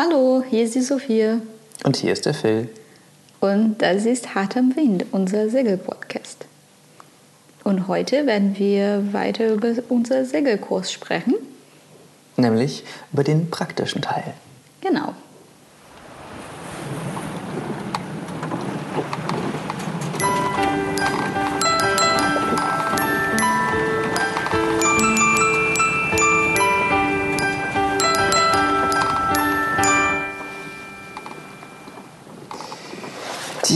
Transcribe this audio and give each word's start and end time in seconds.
Hallo, 0.00 0.44
hier 0.48 0.62
ist 0.62 0.76
die 0.76 0.80
Sophie. 0.80 1.40
Und 1.82 1.96
hier 1.96 2.12
ist 2.12 2.24
der 2.24 2.32
Phil. 2.32 2.68
Und 3.40 3.78
das 3.78 4.06
ist 4.06 4.32
Hart 4.32 4.56
am 4.56 4.76
Wind, 4.76 5.06
unser 5.10 5.50
Segelpodcast. 5.50 6.46
Und 7.64 7.88
heute 7.88 8.24
werden 8.24 8.56
wir 8.56 9.12
weiter 9.12 9.52
über 9.52 9.72
unser 9.88 10.24
Segelkurs 10.24 10.92
sprechen. 10.92 11.34
Nämlich 12.36 12.84
über 13.12 13.24
den 13.24 13.50
praktischen 13.50 14.00
Teil. 14.00 14.34
Genau. 14.82 15.14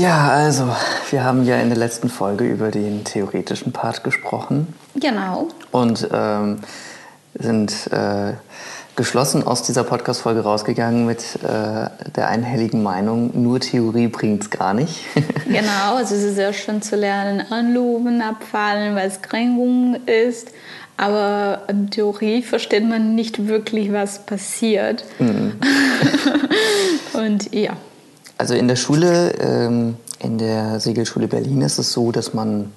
Ja, 0.03 0.31
also, 0.31 0.65
wir 1.11 1.23
haben 1.23 1.45
ja 1.45 1.61
in 1.61 1.69
der 1.69 1.79
letzten 1.79 2.09
Folge 2.09 2.43
über 2.43 2.73
den 2.73 3.05
theoretischen 3.05 3.71
Part 3.71 4.03
gesprochen. 4.03 4.75
Genau. 4.97 5.47
Und 5.71 6.09
ähm, 6.13 6.59
sind 7.35 7.87
äh, 7.93 8.33
geschlossen 8.97 9.47
aus 9.47 9.63
dieser 9.63 9.85
Podcast-Folge 9.85 10.41
rausgegangen 10.41 11.07
mit 11.07 11.21
äh, 11.45 11.89
der 12.17 12.29
einhelligen 12.29 12.83
Meinung, 12.83 13.31
nur 13.41 13.61
Theorie 13.61 14.09
bringt 14.09 14.43
es 14.43 14.51
gar 14.51 14.75
nicht. 14.75 15.05
genau, 15.47 15.95
also 15.95 16.17
es 16.17 16.25
ist 16.25 16.35
sehr 16.35 16.53
schön 16.53 16.83
zu 16.83 16.97
lernen, 16.97 17.53
anloben, 17.53 18.23
abfallen, 18.23 18.97
weil 18.97 19.07
es 19.07 19.23
Kränkung 19.23 19.99
ist. 20.07 20.49
Aber 20.97 21.63
in 21.69 21.91
Theorie 21.91 22.43
versteht 22.43 22.89
man 22.89 23.15
nicht 23.15 23.47
wirklich, 23.47 23.93
was 23.93 24.27
passiert. 24.27 25.05
Mhm. 25.21 25.53
Und 27.13 27.55
ja. 27.55 27.77
Also 28.39 28.55
in 28.55 28.69
der 28.69 28.77
Schule, 28.77 29.33
ähm, 29.41 29.97
in 30.19 30.39
der 30.39 30.81
Segelschule 30.81 31.29
Berlin 31.29 31.63
ist 31.63 31.79
es 31.79 31.93
so, 31.93 32.13
dass 32.13 32.35
man 32.35 32.73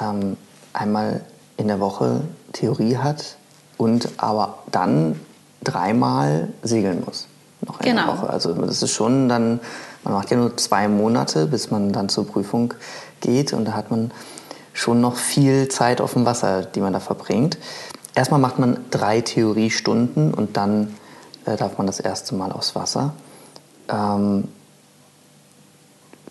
ähm, 0.00 0.36
einmal 0.72 1.22
in 1.56 1.68
der 1.68 1.80
Woche 1.80 2.22
Theorie 2.52 2.96
hat 2.96 3.36
und 3.78 4.08
aber 4.18 4.58
dann 4.70 5.20
dreimal 5.62 6.48
segeln 6.62 7.02
muss. 7.04 7.26
Noch 7.66 7.80
in 7.80 7.86
genau. 7.86 8.06
der 8.06 8.18
Woche. 8.18 8.30
Also 8.30 8.52
das 8.52 8.82
ist 8.82 8.92
schon 8.92 9.28
dann, 9.28 9.60
man 10.04 10.14
macht 10.14 10.30
ja 10.30 10.36
nur 10.36 10.56
zwei 10.56 10.88
Monate, 10.88 11.46
bis 11.46 11.70
man 11.70 11.92
dann 11.92 12.08
zur 12.08 12.26
Prüfung 12.26 12.74
geht 13.20 13.52
und 13.52 13.64
da 13.66 13.72
hat 13.72 13.90
man 13.90 14.10
schon 14.72 15.00
noch 15.00 15.16
viel 15.16 15.68
Zeit 15.68 16.00
auf 16.00 16.12
dem 16.12 16.26
Wasser, 16.26 16.62
die 16.62 16.80
man 16.80 16.92
da 16.92 17.00
verbringt. 17.00 17.58
Erstmal 18.14 18.40
macht 18.40 18.58
man 18.58 18.78
drei 18.90 19.20
Theoriestunden 19.20 20.32
und 20.32 20.56
dann 20.56 20.94
äh, 21.46 21.56
darf 21.56 21.78
man 21.78 21.86
das 21.86 22.00
erste 22.00 22.34
Mal 22.34 22.52
aufs 22.52 22.74
Wasser. 22.74 23.14
Ähm, 23.88 24.48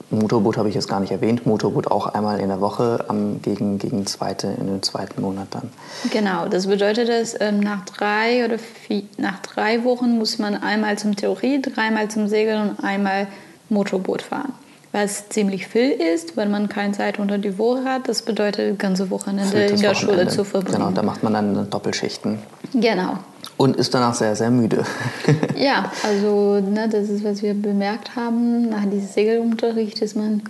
Motorboot 0.09 0.57
habe 0.57 0.69
ich 0.69 0.75
jetzt 0.75 0.87
gar 0.87 0.99
nicht 0.99 1.11
erwähnt. 1.11 1.45
Motorboot 1.45 1.87
auch 1.87 2.07
einmal 2.07 2.39
in 2.39 2.49
der 2.49 2.61
Woche 2.61 3.05
am, 3.07 3.41
gegen, 3.41 3.79
gegen 3.79 4.05
zweite, 4.05 4.47
in 4.47 4.67
den 4.67 4.83
zweiten 4.83 5.21
Monat 5.21 5.47
dann. 5.51 5.69
Genau, 6.11 6.47
das 6.47 6.67
bedeutet, 6.67 7.09
dass 7.09 7.35
ähm, 7.39 7.59
nach, 7.59 7.85
drei 7.85 8.45
oder 8.45 8.57
vier, 8.59 9.03
nach 9.17 9.39
drei 9.39 9.83
Wochen 9.83 10.17
muss 10.17 10.37
man 10.37 10.55
einmal 10.55 10.97
zum 10.97 11.15
Theorie, 11.15 11.61
dreimal 11.61 12.09
zum 12.09 12.27
Segeln 12.27 12.69
und 12.69 12.83
einmal 12.83 13.27
Motorboot 13.69 14.21
fahren. 14.21 14.53
Was 14.91 15.27
ziemlich 15.27 15.67
viel 15.67 15.91
ist, 15.91 16.37
wenn 16.37 16.51
man 16.51 16.69
keine 16.69 16.93
Zeit 16.93 17.19
unter 17.19 17.37
die 17.37 17.57
Woche 17.57 17.83
hat. 17.83 18.07
Das 18.07 18.21
bedeutet, 18.21 18.79
ganze 18.79 19.09
Wochenende 19.09 19.65
in 19.65 19.81
der 19.81 19.91
Wochenende. 19.91 19.95
Schule 19.95 20.27
zu 20.29 20.45
verbringen. 20.45 20.77
Genau, 20.77 20.91
da 20.91 21.03
macht 21.03 21.21
man 21.21 21.33
dann 21.33 21.69
Doppelschichten. 21.69 22.39
Genau. 22.73 23.17
Und 23.57 23.77
ist 23.77 23.93
danach 23.93 24.13
sehr, 24.13 24.35
sehr 24.35 24.49
müde. 24.49 24.83
ja, 25.55 25.91
also 26.03 26.59
ne, 26.59 26.89
das 26.89 27.09
ist, 27.09 27.23
was 27.23 27.41
wir 27.41 27.53
bemerkt 27.53 28.15
haben. 28.15 28.69
Nach 28.69 28.83
diesem 28.85 29.07
Segelunterricht 29.07 30.01
ist 30.01 30.15
man 30.15 30.41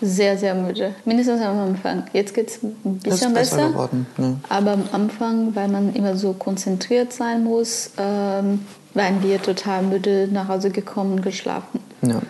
sehr, 0.00 0.36
sehr 0.36 0.54
müde. 0.54 0.94
Mindestens 1.04 1.40
am 1.40 1.58
Anfang. 1.58 2.04
Jetzt 2.12 2.34
geht 2.34 2.48
es 2.48 2.62
ein 2.62 2.74
bisschen 2.98 3.32
besser. 3.32 3.56
besser 3.56 3.68
geworden, 3.68 4.06
ne? 4.16 4.36
Aber 4.48 4.72
am 4.72 4.84
Anfang, 4.92 5.54
weil 5.54 5.68
man 5.68 5.94
immer 5.94 6.16
so 6.16 6.32
konzentriert 6.32 7.12
sein 7.12 7.44
muss, 7.44 7.90
ähm, 7.96 8.60
waren 8.94 9.22
wir 9.22 9.40
total 9.40 9.82
müde 9.82 10.28
nach 10.30 10.48
Hause 10.48 10.70
gekommen 10.70 11.14
und 11.14 11.22
geschlafen. 11.22 11.80
Ja. 12.02 12.20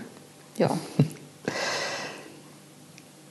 Ja. 0.57 0.71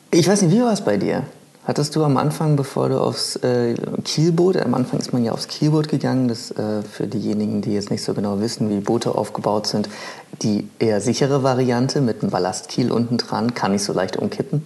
Ich 0.10 0.28
weiß 0.28 0.42
nicht, 0.42 0.56
wie 0.56 0.62
war 0.62 0.72
es 0.72 0.82
bei 0.82 0.98
dir? 0.98 1.24
Hattest 1.68 1.98
du 1.98 2.06
am 2.06 2.16
Anfang, 2.16 2.56
bevor 2.56 2.88
du 2.88 2.98
aufs 2.98 3.36
äh, 3.38 3.76
Kielboot, 4.06 4.56
am 4.56 4.74
Anfang 4.74 5.02
ist 5.02 5.12
man 5.12 5.26
ja 5.26 5.34
aufs 5.34 5.50
Kielboot 5.50 5.90
gegangen, 5.90 6.30
das 6.30 6.50
äh, 6.52 6.82
für 6.82 7.08
diejenigen, 7.08 7.62
die 7.62 7.74
jetzt 7.74 7.92
nicht 7.92 8.06
so 8.06 8.14
genau 8.14 8.40
wissen, 8.40 8.70
wie 8.70 8.80
Boote 8.80 9.14
aufgebaut 9.14 9.68
sind, 9.68 9.90
die 10.42 10.70
eher 10.80 11.02
sichere 11.02 11.44
Variante 11.44 12.00
mit 12.00 12.22
einem 12.22 12.32
Ballastkiel 12.32 12.90
unten 12.90 13.18
dran, 13.18 13.54
kann 13.54 13.74
nicht 13.74 13.84
so 13.84 13.92
leicht 13.92 14.16
umkippen. 14.16 14.64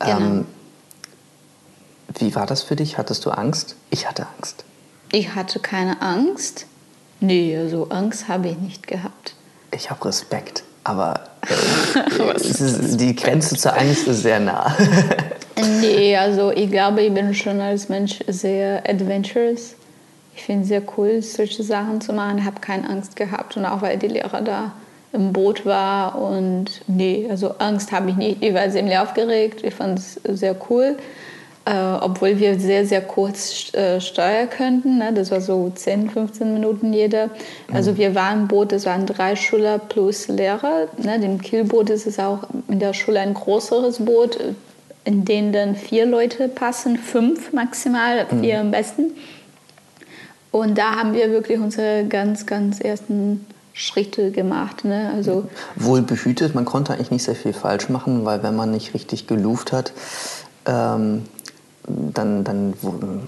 Genau. 0.00 0.16
Ähm, 0.16 0.46
wie 2.18 2.34
war 2.34 2.44
das 2.44 2.64
für 2.64 2.74
dich? 2.74 2.98
Hattest 2.98 3.24
du 3.24 3.30
Angst? 3.30 3.76
Ich 3.90 4.08
hatte 4.08 4.26
Angst. 4.36 4.64
Ich 5.12 5.36
hatte 5.36 5.60
keine 5.60 6.02
Angst. 6.02 6.66
Nee, 7.20 7.68
so 7.70 7.88
Angst 7.90 8.26
habe 8.26 8.48
ich 8.48 8.58
nicht 8.58 8.88
gehabt. 8.88 9.36
Ich 9.70 9.90
habe 9.90 10.04
Respekt, 10.06 10.64
aber 10.82 11.20
äh, 11.48 12.34
ist, 12.34 13.00
die 13.00 13.14
Grenze 13.14 13.54
zur 13.54 13.78
Angst 13.78 14.08
ist 14.08 14.22
sehr 14.22 14.40
nah. 14.40 14.74
Nee, 15.80 16.16
also 16.16 16.50
ich 16.50 16.70
glaube, 16.70 17.02
ich 17.02 17.12
bin 17.12 17.34
schon 17.34 17.60
als 17.60 17.88
Mensch 17.88 18.20
sehr 18.26 18.82
adventurous. 18.88 19.74
Ich 20.34 20.42
finde 20.42 20.62
es 20.62 20.68
sehr 20.68 20.82
cool, 20.96 21.20
solche 21.22 21.62
Sachen 21.62 22.00
zu 22.00 22.12
machen. 22.12 22.38
Ich 22.38 22.44
habe 22.44 22.60
keine 22.60 22.88
Angst 22.88 23.16
gehabt 23.16 23.56
und 23.56 23.64
auch 23.64 23.82
weil 23.82 23.98
die 23.98 24.08
Lehrer 24.08 24.40
da 24.40 24.72
im 25.12 25.32
Boot 25.32 25.66
war 25.66 26.20
und 26.20 26.82
nee, 26.86 27.26
also 27.28 27.56
Angst 27.58 27.90
habe 27.90 28.10
ich 28.10 28.16
nicht. 28.16 28.42
Ich 28.42 28.54
war 28.54 28.68
ziemlich 28.70 28.96
aufgeregt. 28.96 29.64
Ich 29.64 29.74
fand 29.74 29.98
es 29.98 30.14
sehr 30.24 30.56
cool. 30.70 30.96
Äh, 31.66 31.74
obwohl 32.00 32.38
wir 32.38 32.58
sehr, 32.58 32.86
sehr 32.86 33.02
kurz 33.02 33.72
äh, 33.74 34.00
steuern 34.00 34.48
könnten. 34.48 34.96
Ne? 34.96 35.12
Das 35.12 35.30
war 35.30 35.42
so 35.42 35.70
10, 35.74 36.08
15 36.08 36.54
Minuten 36.54 36.92
jeder. 36.92 37.28
Also 37.72 37.92
mhm. 37.92 37.96
wir 37.98 38.14
waren 38.14 38.40
im 38.40 38.48
Boot, 38.48 38.72
das 38.72 38.86
waren 38.86 39.04
drei 39.04 39.36
Schüler 39.36 39.78
plus 39.78 40.28
Lehrer. 40.28 40.88
Ne? 40.96 41.20
Dem 41.20 41.40
Kielboot 41.40 41.90
ist 41.90 42.06
es 42.06 42.18
auch 42.18 42.44
in 42.68 42.78
der 42.78 42.94
Schule 42.94 43.20
ein 43.20 43.34
größeres 43.34 43.98
Boot 44.04 44.38
in 45.04 45.24
denen 45.24 45.52
dann 45.52 45.76
vier 45.76 46.06
Leute 46.06 46.48
passen, 46.48 46.98
fünf 46.98 47.52
maximal, 47.52 48.26
vier 48.40 48.56
mhm. 48.56 48.66
am 48.66 48.70
besten. 48.70 49.12
Und 50.50 50.76
da 50.78 50.96
haben 50.96 51.14
wir 51.14 51.30
wirklich 51.30 51.58
unsere 51.58 52.04
ganz, 52.06 52.44
ganz 52.46 52.80
ersten 52.80 53.46
Schritte 53.72 54.30
gemacht. 54.30 54.84
Ne? 54.84 55.10
Also 55.14 55.46
Wohl 55.76 56.02
behütet, 56.02 56.54
man 56.54 56.64
konnte 56.64 56.92
eigentlich 56.92 57.10
nicht 57.10 57.24
sehr 57.24 57.36
viel 57.36 57.52
falsch 57.52 57.88
machen, 57.88 58.24
weil 58.24 58.42
wenn 58.42 58.56
man 58.56 58.70
nicht 58.72 58.94
richtig 58.94 59.26
geluft 59.26 59.72
hat, 59.72 59.92
ähm, 60.66 61.22
dann, 61.86 62.44
dann 62.44 62.74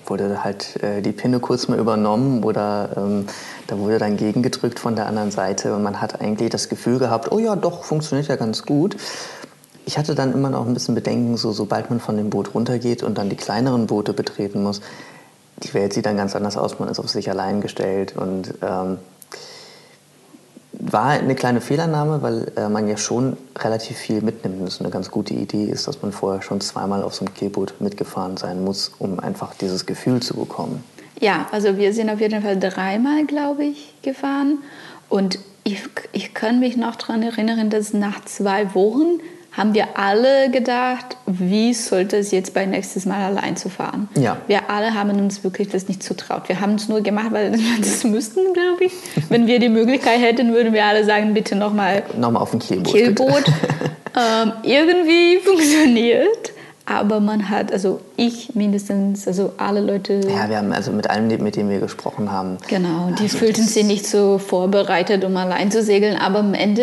wurde 0.07 0.45
halt 0.45 0.83
äh, 0.83 1.01
die 1.01 1.13
Pinne 1.13 1.41
kurz 1.41 1.69
mal 1.69 1.79
übernommen 1.79 2.45
oder 2.45 2.91
ähm, 2.97 3.27
da 3.67 3.79
wurde 3.79 3.99
dann 3.99 4.17
gegengedrückt 4.17 4.79
von 4.79 4.95
der 4.95 5.07
anderen 5.07 5.31
Seite 5.31 5.75
und 5.75 5.83
man 5.83 6.01
hat 6.01 6.21
eigentlich 6.21 6.51
das 6.51 6.69
Gefühl 6.69 6.99
gehabt, 6.99 7.33
oh 7.33 7.39
ja, 7.39 7.57
doch, 7.57 7.85
funktioniert 7.85 8.29
ja 8.29 8.37
ganz 8.37 8.65
gut. 8.65 8.97
Ich 9.85 9.99
hatte 9.99 10.15
dann 10.15 10.33
immer 10.33 10.51
noch 10.51 10.67
ein 10.67 10.75
bisschen 10.75 10.95
Bedenken, 10.95 11.37
so 11.37 11.53
sobald 11.53 11.91
man 11.91 12.01
von 12.01 12.17
dem 12.17 12.31
Boot 12.31 12.55
runtergeht 12.55 13.03
und 13.03 13.19
dann 13.19 13.29
die 13.29 13.37
kleineren 13.37 13.87
Boote 13.87 14.13
betreten 14.13 14.63
muss, 14.63 14.81
die 15.63 15.75
Welt 15.75 15.93
sieht 15.93 16.07
dann 16.07 16.17
ganz 16.17 16.35
anders 16.35 16.57
aus, 16.57 16.79
man 16.79 16.89
ist 16.89 16.99
auf 16.99 17.09
sich 17.09 17.31
allein 17.31 17.61
gestellt 17.61 18.17
und 18.17 18.55
ähm, 18.63 18.99
war 20.73 21.11
eine 21.11 21.35
kleine 21.35 21.61
Fehlernahme, 21.61 22.23
weil 22.23 22.53
äh, 22.57 22.69
man 22.69 22.89
ja 22.89 22.97
schon 22.97 23.37
relativ 23.59 23.97
viel 23.97 24.23
mitnimmt. 24.23 24.59
Und 24.59 24.67
das 24.67 24.81
eine 24.81 24.91
ganz 24.91 25.11
gute 25.11 25.35
Idee 25.35 25.65
ist, 25.65 25.87
dass 25.87 26.03
man 26.03 26.13
vorher 26.13 26.43
schon 26.43 26.61
zweimal 26.61 27.03
auf 27.03 27.15
so 27.15 27.25
einem 27.25 27.35
Keelboot 27.35 27.81
mitgefahren 27.81 28.37
sein 28.37 28.65
muss, 28.65 28.91
um 28.99 29.21
einfach 29.21 29.55
dieses 29.55 29.87
Gefühl 29.87 30.21
zu 30.21 30.35
bekommen. 30.35 30.83
Ja, 31.21 31.47
also 31.53 31.77
wir 31.77 31.93
sind 31.93 32.11
auf 32.11 32.21
jeden 32.21 32.43
Fall 32.43 32.59
dreimal, 32.59 33.27
glaube 33.27 33.65
ich, 33.65 33.95
gefahren. 34.03 34.59
Und 35.09 35.39
ich, 35.63 35.83
ich 36.13 36.35
kann 36.35 36.59
mich 36.59 36.77
noch 36.77 36.97
daran 36.97 37.23
erinnern, 37.23 37.71
dass 37.71 37.93
nach 37.93 38.25
zwei 38.25 38.75
Wochen 38.75 39.21
haben 39.53 39.75
wir 39.75 39.99
alle 39.99 40.51
gedacht, 40.51 41.17
wie 41.27 41.75
sollte 41.75 42.17
es 42.17 42.31
jetzt 42.31 42.55
beim 42.55 42.71
nächsten 42.71 43.07
Mal 43.09 43.23
allein 43.23 43.57
zu 43.57 43.69
fahren. 43.69 44.09
Ja. 44.19 44.39
Wir 44.47 44.71
alle 44.71 44.95
haben 44.95 45.11
uns 45.11 45.45
wirklich 45.45 45.69
das 45.69 45.89
nicht 45.89 46.03
zutraut. 46.03 46.49
Wir 46.49 46.61
haben 46.61 46.77
es 46.77 46.89
nur 46.89 47.03
gemacht, 47.03 47.33
weil 47.33 47.53
wir 47.59 47.79
das 47.79 48.05
müssten, 48.05 48.53
glaube 48.55 48.85
ich. 48.85 48.93
Wenn 49.29 49.47
wir 49.47 49.59
die 49.59 49.69
Möglichkeit 49.69 50.21
hätten, 50.21 50.53
würden 50.55 50.73
wir 50.73 50.85
alle 50.85 51.05
sagen, 51.05 51.35
bitte 51.35 51.55
nochmal 51.55 52.03
nochmal 52.17 52.43
auf 52.43 52.55
ein 52.55 52.61
Kielboot. 52.61 52.95
Kielboot. 52.95 53.45
ähm, 54.17 54.53
irgendwie 54.63 55.39
funktioniert. 55.45 56.52
Aber 56.85 57.21
man 57.21 57.49
hat, 57.49 57.73
also 57.73 58.01
ich 58.17 58.55
mindestens, 58.55 59.29
also 59.29 59.53
alle 59.57 59.81
Leute. 59.81 60.21
Ja, 60.29 60.49
wir 60.49 60.57
haben 60.59 60.73
also 60.73 60.91
mit 60.91 61.09
allen, 61.09 61.29
mit 61.29 61.55
denen 61.57 61.71
wir 61.71 61.79
gesprochen 61.79 62.33
haben. 62.33 62.59
Genau, 62.69 63.11
die 63.19 63.25
also 63.25 63.39
fühlten 63.39 63.63
sich 63.63 63.85
nicht 63.85 64.07
so 64.07 64.39
vorbereitet, 64.39 65.25
um 65.25 65.37
allein 65.37 65.71
zu 65.71 65.83
segeln. 65.83 66.17
Aber 66.17 66.41
am 66.41 66.55
Ende 66.55 66.83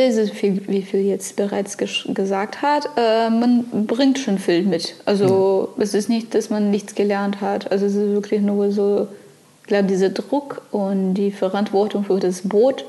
wie 0.68 0.82
Phil 0.84 1.02
jetzt 1.02 1.36
bereits 1.36 1.78
gesagt 1.78 2.62
hat, 2.62 2.90
äh, 2.96 3.30
man 3.30 3.66
bringt 3.88 4.20
schon 4.20 4.40
viel 4.40 4.64
mit. 4.64 4.96
Also 5.06 5.70
mhm. 5.76 5.82
es 5.82 5.94
ist 5.94 6.08
nicht, 6.08 6.34
dass 6.34 6.50
man 6.50 6.72
nichts 6.72 6.96
gelernt 6.96 7.42
hat. 7.42 7.70
Also 7.72 7.86
es 7.86 7.96
ist 7.96 8.14
wirklich 8.14 8.42
nur 8.42 8.72
so, 8.72 9.08
ich 9.62 9.68
glaube, 9.68 9.88
dieser 9.88 10.10
Druck 10.10 10.62
und 10.72 11.16
die 11.16 11.32
Verantwortung 11.32 12.06
für 12.06 12.20
das 12.20 12.42
Boot 12.48 12.86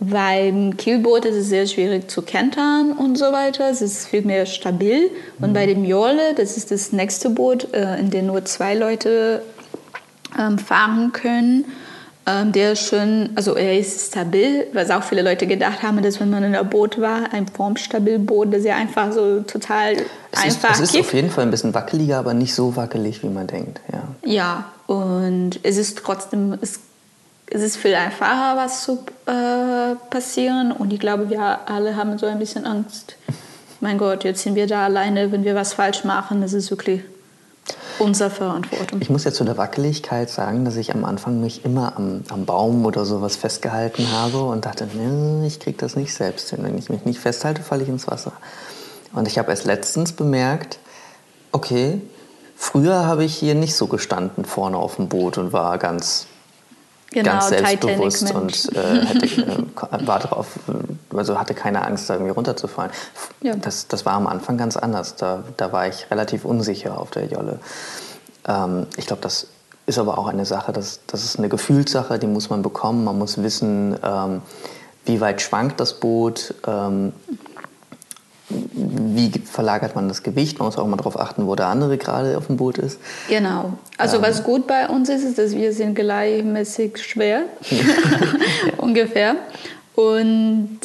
beim 0.00 0.76
Kielboot 0.78 1.26
ist 1.26 1.36
es 1.36 1.48
sehr 1.50 1.66
schwierig 1.66 2.10
zu 2.10 2.22
kentern 2.22 2.92
und 2.92 3.18
so 3.18 3.26
weiter. 3.32 3.68
Es 3.70 3.82
ist 3.82 4.06
viel 4.06 4.22
mehr 4.22 4.46
stabil. 4.46 5.10
Und 5.40 5.52
bei 5.52 5.66
dem 5.66 5.84
Jolle, 5.84 6.34
das 6.34 6.56
ist 6.56 6.70
das 6.70 6.92
nächste 6.92 7.28
Boot, 7.30 7.72
äh, 7.74 7.98
in 8.00 8.10
dem 8.10 8.26
nur 8.26 8.44
zwei 8.46 8.74
Leute 8.74 9.42
ähm, 10.38 10.58
fahren 10.58 11.12
können, 11.12 11.66
ähm, 12.26 12.52
der 12.52 12.72
ist 12.72 12.86
schon, 12.86 13.30
also 13.34 13.54
er 13.54 13.78
ist 13.78 14.08
stabil, 14.08 14.66
was 14.72 14.90
auch 14.90 15.02
viele 15.02 15.22
Leute 15.22 15.46
gedacht 15.46 15.82
haben, 15.82 16.02
dass 16.02 16.20
wenn 16.20 16.30
man 16.30 16.44
in 16.44 16.54
einem 16.54 16.68
Boot 16.68 17.00
war, 17.00 17.32
ein 17.32 17.46
Formstabilboot, 17.48 18.52
das 18.52 18.64
ja 18.64 18.76
einfach 18.76 19.12
so 19.12 19.40
total 19.40 19.96
Es 20.30 20.44
einfach 20.44 20.70
ist, 20.70 20.76
es 20.76 20.80
ist 20.80 20.92
kippt. 20.92 21.06
auf 21.06 21.14
jeden 21.14 21.30
Fall 21.30 21.44
ein 21.44 21.50
bisschen 21.50 21.74
wackeliger, 21.74 22.18
aber 22.18 22.34
nicht 22.34 22.54
so 22.54 22.76
wackelig, 22.76 23.22
wie 23.22 23.28
man 23.28 23.46
denkt. 23.46 23.80
Ja. 23.92 24.02
Ja, 24.24 24.64
und 24.86 25.60
es 25.62 25.76
ist 25.76 25.98
trotzdem, 25.98 26.58
es, 26.60 26.80
es 27.50 27.62
ist 27.62 27.76
viel 27.76 27.94
einfacher, 27.94 28.56
was 28.56 28.84
zu 28.84 29.04
äh, 29.26 29.96
passieren. 30.08 30.72
Und 30.72 30.92
ich 30.92 31.00
glaube, 31.00 31.30
wir 31.30 31.68
alle 31.68 31.96
haben 31.96 32.16
so 32.16 32.26
ein 32.26 32.38
bisschen 32.38 32.64
Angst. 32.64 33.16
Mein 33.80 33.98
Gott, 33.98 34.24
jetzt 34.24 34.42
sind 34.42 34.54
wir 34.54 34.66
da 34.66 34.84
alleine, 34.84 35.32
wenn 35.32 35.44
wir 35.44 35.54
was 35.54 35.74
falsch 35.74 36.04
machen. 36.04 36.42
Das 36.42 36.52
ist 36.52 36.70
wirklich 36.70 37.02
unsere 37.98 38.30
Verantwortung. 38.30 39.00
Ich 39.02 39.10
muss 39.10 39.24
ja 39.24 39.32
zu 39.32 39.44
der 39.44 39.56
Wackeligkeit 39.56 40.30
sagen, 40.30 40.64
dass 40.64 40.76
ich 40.76 40.94
am 40.94 41.04
Anfang 41.04 41.40
mich 41.40 41.64
immer 41.64 41.96
am, 41.96 42.22
am 42.28 42.44
Baum 42.46 42.84
oder 42.86 43.04
sowas 43.04 43.36
festgehalten 43.36 44.10
habe 44.12 44.42
und 44.44 44.64
dachte, 44.64 44.88
nee, 44.92 45.46
ich 45.46 45.60
kriege 45.60 45.76
das 45.76 45.96
nicht 45.96 46.14
selbst 46.14 46.50
hin. 46.50 46.60
Wenn 46.62 46.78
ich 46.78 46.88
mich 46.88 47.04
nicht 47.04 47.20
festhalte, 47.20 47.62
falle 47.62 47.82
ich 47.82 47.88
ins 47.88 48.06
Wasser. 48.06 48.32
Und 49.12 49.26
ich 49.26 49.38
habe 49.38 49.50
erst 49.50 49.64
letztens 49.64 50.12
bemerkt, 50.12 50.78
okay, 51.52 52.00
früher 52.56 53.06
habe 53.06 53.24
ich 53.24 53.34
hier 53.34 53.54
nicht 53.54 53.74
so 53.74 53.88
gestanden 53.88 54.44
vorne 54.44 54.76
auf 54.76 54.96
dem 54.96 55.08
Boot 55.08 55.36
und 55.36 55.52
war 55.52 55.78
ganz 55.78 56.26
Genau, 57.12 57.32
ganz 57.32 57.48
selbstbewusst 57.48 58.32
und 58.32 58.72
äh, 58.76 59.04
hätte, 59.04 59.42
äh, 59.42 60.06
war 60.06 60.20
drauf, 60.20 60.46
also 61.14 61.38
hatte 61.40 61.54
keine 61.54 61.84
Angst, 61.84 62.08
da 62.08 62.14
irgendwie 62.14 62.32
runterzufallen. 62.32 62.92
Ja. 63.42 63.56
Das, 63.56 63.88
das 63.88 64.06
war 64.06 64.12
am 64.12 64.28
Anfang 64.28 64.56
ganz 64.56 64.76
anders. 64.76 65.16
Da, 65.16 65.42
da 65.56 65.72
war 65.72 65.88
ich 65.88 66.08
relativ 66.10 66.44
unsicher 66.44 66.98
auf 66.98 67.10
der 67.10 67.26
Jolle. 67.26 67.58
Ähm, 68.46 68.86
ich 68.96 69.06
glaube, 69.06 69.22
das 69.22 69.48
ist 69.86 69.98
aber 69.98 70.18
auch 70.18 70.28
eine 70.28 70.46
Sache, 70.46 70.72
das, 70.72 71.00
das 71.08 71.24
ist 71.24 71.38
eine 71.38 71.48
Gefühlssache, 71.48 72.18
die 72.20 72.28
muss 72.28 72.48
man 72.48 72.62
bekommen. 72.62 73.02
Man 73.02 73.18
muss 73.18 73.42
wissen, 73.42 73.96
ähm, 74.04 74.42
wie 75.04 75.20
weit 75.20 75.42
schwankt 75.42 75.80
das 75.80 75.94
Boot, 75.94 76.54
ähm, 76.66 77.12
wie 79.00 79.30
verlagert 79.30 79.94
man 79.94 80.08
das 80.08 80.22
Gewicht. 80.22 80.58
Man 80.58 80.66
muss 80.66 80.78
auch 80.78 80.86
mal 80.86 80.96
darauf 80.96 81.18
achten, 81.18 81.46
wo 81.46 81.54
der 81.54 81.66
andere 81.66 81.98
gerade 81.98 82.36
auf 82.36 82.46
dem 82.46 82.56
Boot 82.56 82.78
ist. 82.78 82.98
Genau. 83.28 83.72
Also 83.98 84.22
was 84.22 84.44
gut 84.44 84.66
bei 84.66 84.88
uns 84.88 85.08
ist, 85.08 85.24
ist, 85.24 85.38
dass 85.38 85.52
wir 85.52 85.72
sind 85.72 85.94
gleichmäßig 85.94 86.98
schwer, 87.02 87.42
ungefähr. 88.76 89.36
Und 89.94 90.78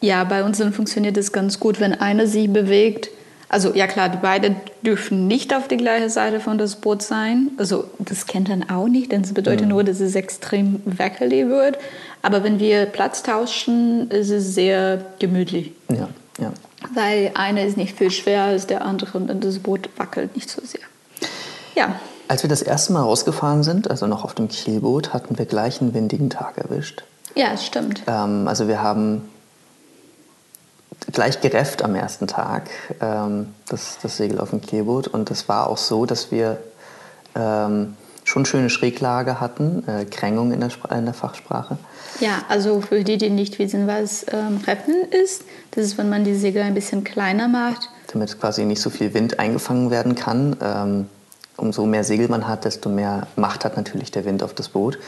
ja, 0.00 0.24
bei 0.24 0.44
uns 0.44 0.58
dann 0.58 0.72
funktioniert 0.72 1.16
das 1.16 1.32
ganz 1.32 1.60
gut, 1.60 1.80
wenn 1.80 1.94
einer 1.94 2.26
sich 2.26 2.52
bewegt. 2.52 3.10
Also 3.48 3.74
ja 3.74 3.86
klar, 3.86 4.08
die 4.08 4.16
beiden 4.16 4.56
dürfen 4.80 5.26
nicht 5.26 5.54
auf 5.54 5.68
die 5.68 5.76
gleiche 5.76 6.08
Seite 6.08 6.40
von 6.40 6.56
das 6.56 6.76
Boot 6.76 7.02
sein. 7.02 7.50
Also 7.58 7.84
das 7.98 8.26
kennt 8.26 8.48
dann 8.48 8.68
auch 8.70 8.88
nicht, 8.88 9.12
denn 9.12 9.20
es 9.20 9.34
bedeutet 9.34 9.68
nur, 9.68 9.84
dass 9.84 10.00
es 10.00 10.14
extrem 10.14 10.80
wackelig 10.86 11.48
wird. 11.48 11.78
Aber 12.22 12.44
wenn 12.44 12.58
wir 12.58 12.86
Platz 12.86 13.22
tauschen, 13.22 14.10
ist 14.10 14.30
es 14.30 14.54
sehr 14.54 15.04
gemütlich. 15.18 15.72
Ja, 15.90 16.08
ja. 16.40 16.52
Weil 16.94 17.32
einer 17.34 17.64
ist 17.64 17.76
nicht 17.76 17.96
viel 17.96 18.10
schwerer 18.10 18.44
als 18.44 18.66
der 18.66 18.84
andere 18.84 19.18
und 19.18 19.44
das 19.44 19.58
Boot 19.58 19.88
wackelt 19.96 20.34
nicht 20.36 20.50
so 20.50 20.60
sehr. 20.64 20.80
Ja, 21.74 21.96
Als 22.28 22.42
wir 22.42 22.48
das 22.50 22.62
erste 22.62 22.92
Mal 22.92 23.02
rausgefahren 23.02 23.62
sind, 23.62 23.90
also 23.90 24.06
noch 24.06 24.24
auf 24.24 24.34
dem 24.34 24.48
Kielboot, 24.48 25.12
hatten 25.14 25.38
wir 25.38 25.46
gleich 25.46 25.80
einen 25.80 25.94
windigen 25.94 26.28
Tag 26.30 26.58
erwischt. 26.58 27.02
ja, 27.34 27.52
es 27.52 27.64
stimmt. 27.64 28.02
Ähm, 28.06 28.46
also 28.46 28.68
wir 28.68 28.82
haben 28.82 29.28
gleich 31.12 31.40
gerefft 31.40 31.82
am 31.82 31.94
ersten 31.94 32.26
Tag, 32.26 32.70
ähm, 33.00 33.54
das, 33.68 33.98
das 34.02 34.16
Segel 34.16 34.38
auf 34.40 34.50
dem 34.50 34.60
Kielboot. 34.60 35.08
Und 35.08 35.30
es 35.30 35.48
war 35.48 35.68
auch 35.68 35.78
so, 35.78 36.06
dass 36.06 36.30
wir 36.30 36.58
ähm, 37.34 37.96
schon 38.32 38.46
schöne 38.46 38.70
Schräglage 38.70 39.40
hatten, 39.40 39.84
äh, 39.86 40.06
Krängung 40.06 40.52
in 40.52 40.60
der, 40.60 40.70
in 40.96 41.04
der 41.04 41.12
Fachsprache. 41.12 41.76
Ja, 42.18 42.42
also 42.48 42.80
für 42.80 43.04
die, 43.04 43.18
die 43.18 43.28
nicht 43.28 43.58
wissen, 43.58 43.86
was 43.86 44.24
ähm, 44.32 44.58
Reppen 44.66 44.94
ist, 45.10 45.44
das 45.72 45.84
ist, 45.84 45.98
wenn 45.98 46.08
man 46.08 46.24
die 46.24 46.34
Segel 46.34 46.62
ein 46.62 46.72
bisschen 46.72 47.04
kleiner 47.04 47.46
macht. 47.46 47.90
damit 48.10 48.40
quasi 48.40 48.64
nicht 48.64 48.80
so 48.80 48.88
viel 48.88 49.12
Wind 49.12 49.38
eingefangen 49.38 49.90
werden 49.90 50.14
kann. 50.14 50.56
Ähm, 50.62 51.06
umso 51.58 51.84
mehr 51.84 52.04
Segel 52.04 52.28
man 52.28 52.48
hat, 52.48 52.64
desto 52.64 52.88
mehr 52.88 53.26
Macht 53.36 53.66
hat 53.66 53.76
natürlich 53.76 54.10
der 54.10 54.24
Wind 54.24 54.42
auf 54.42 54.54
das 54.54 54.70
Boot. 54.70 54.98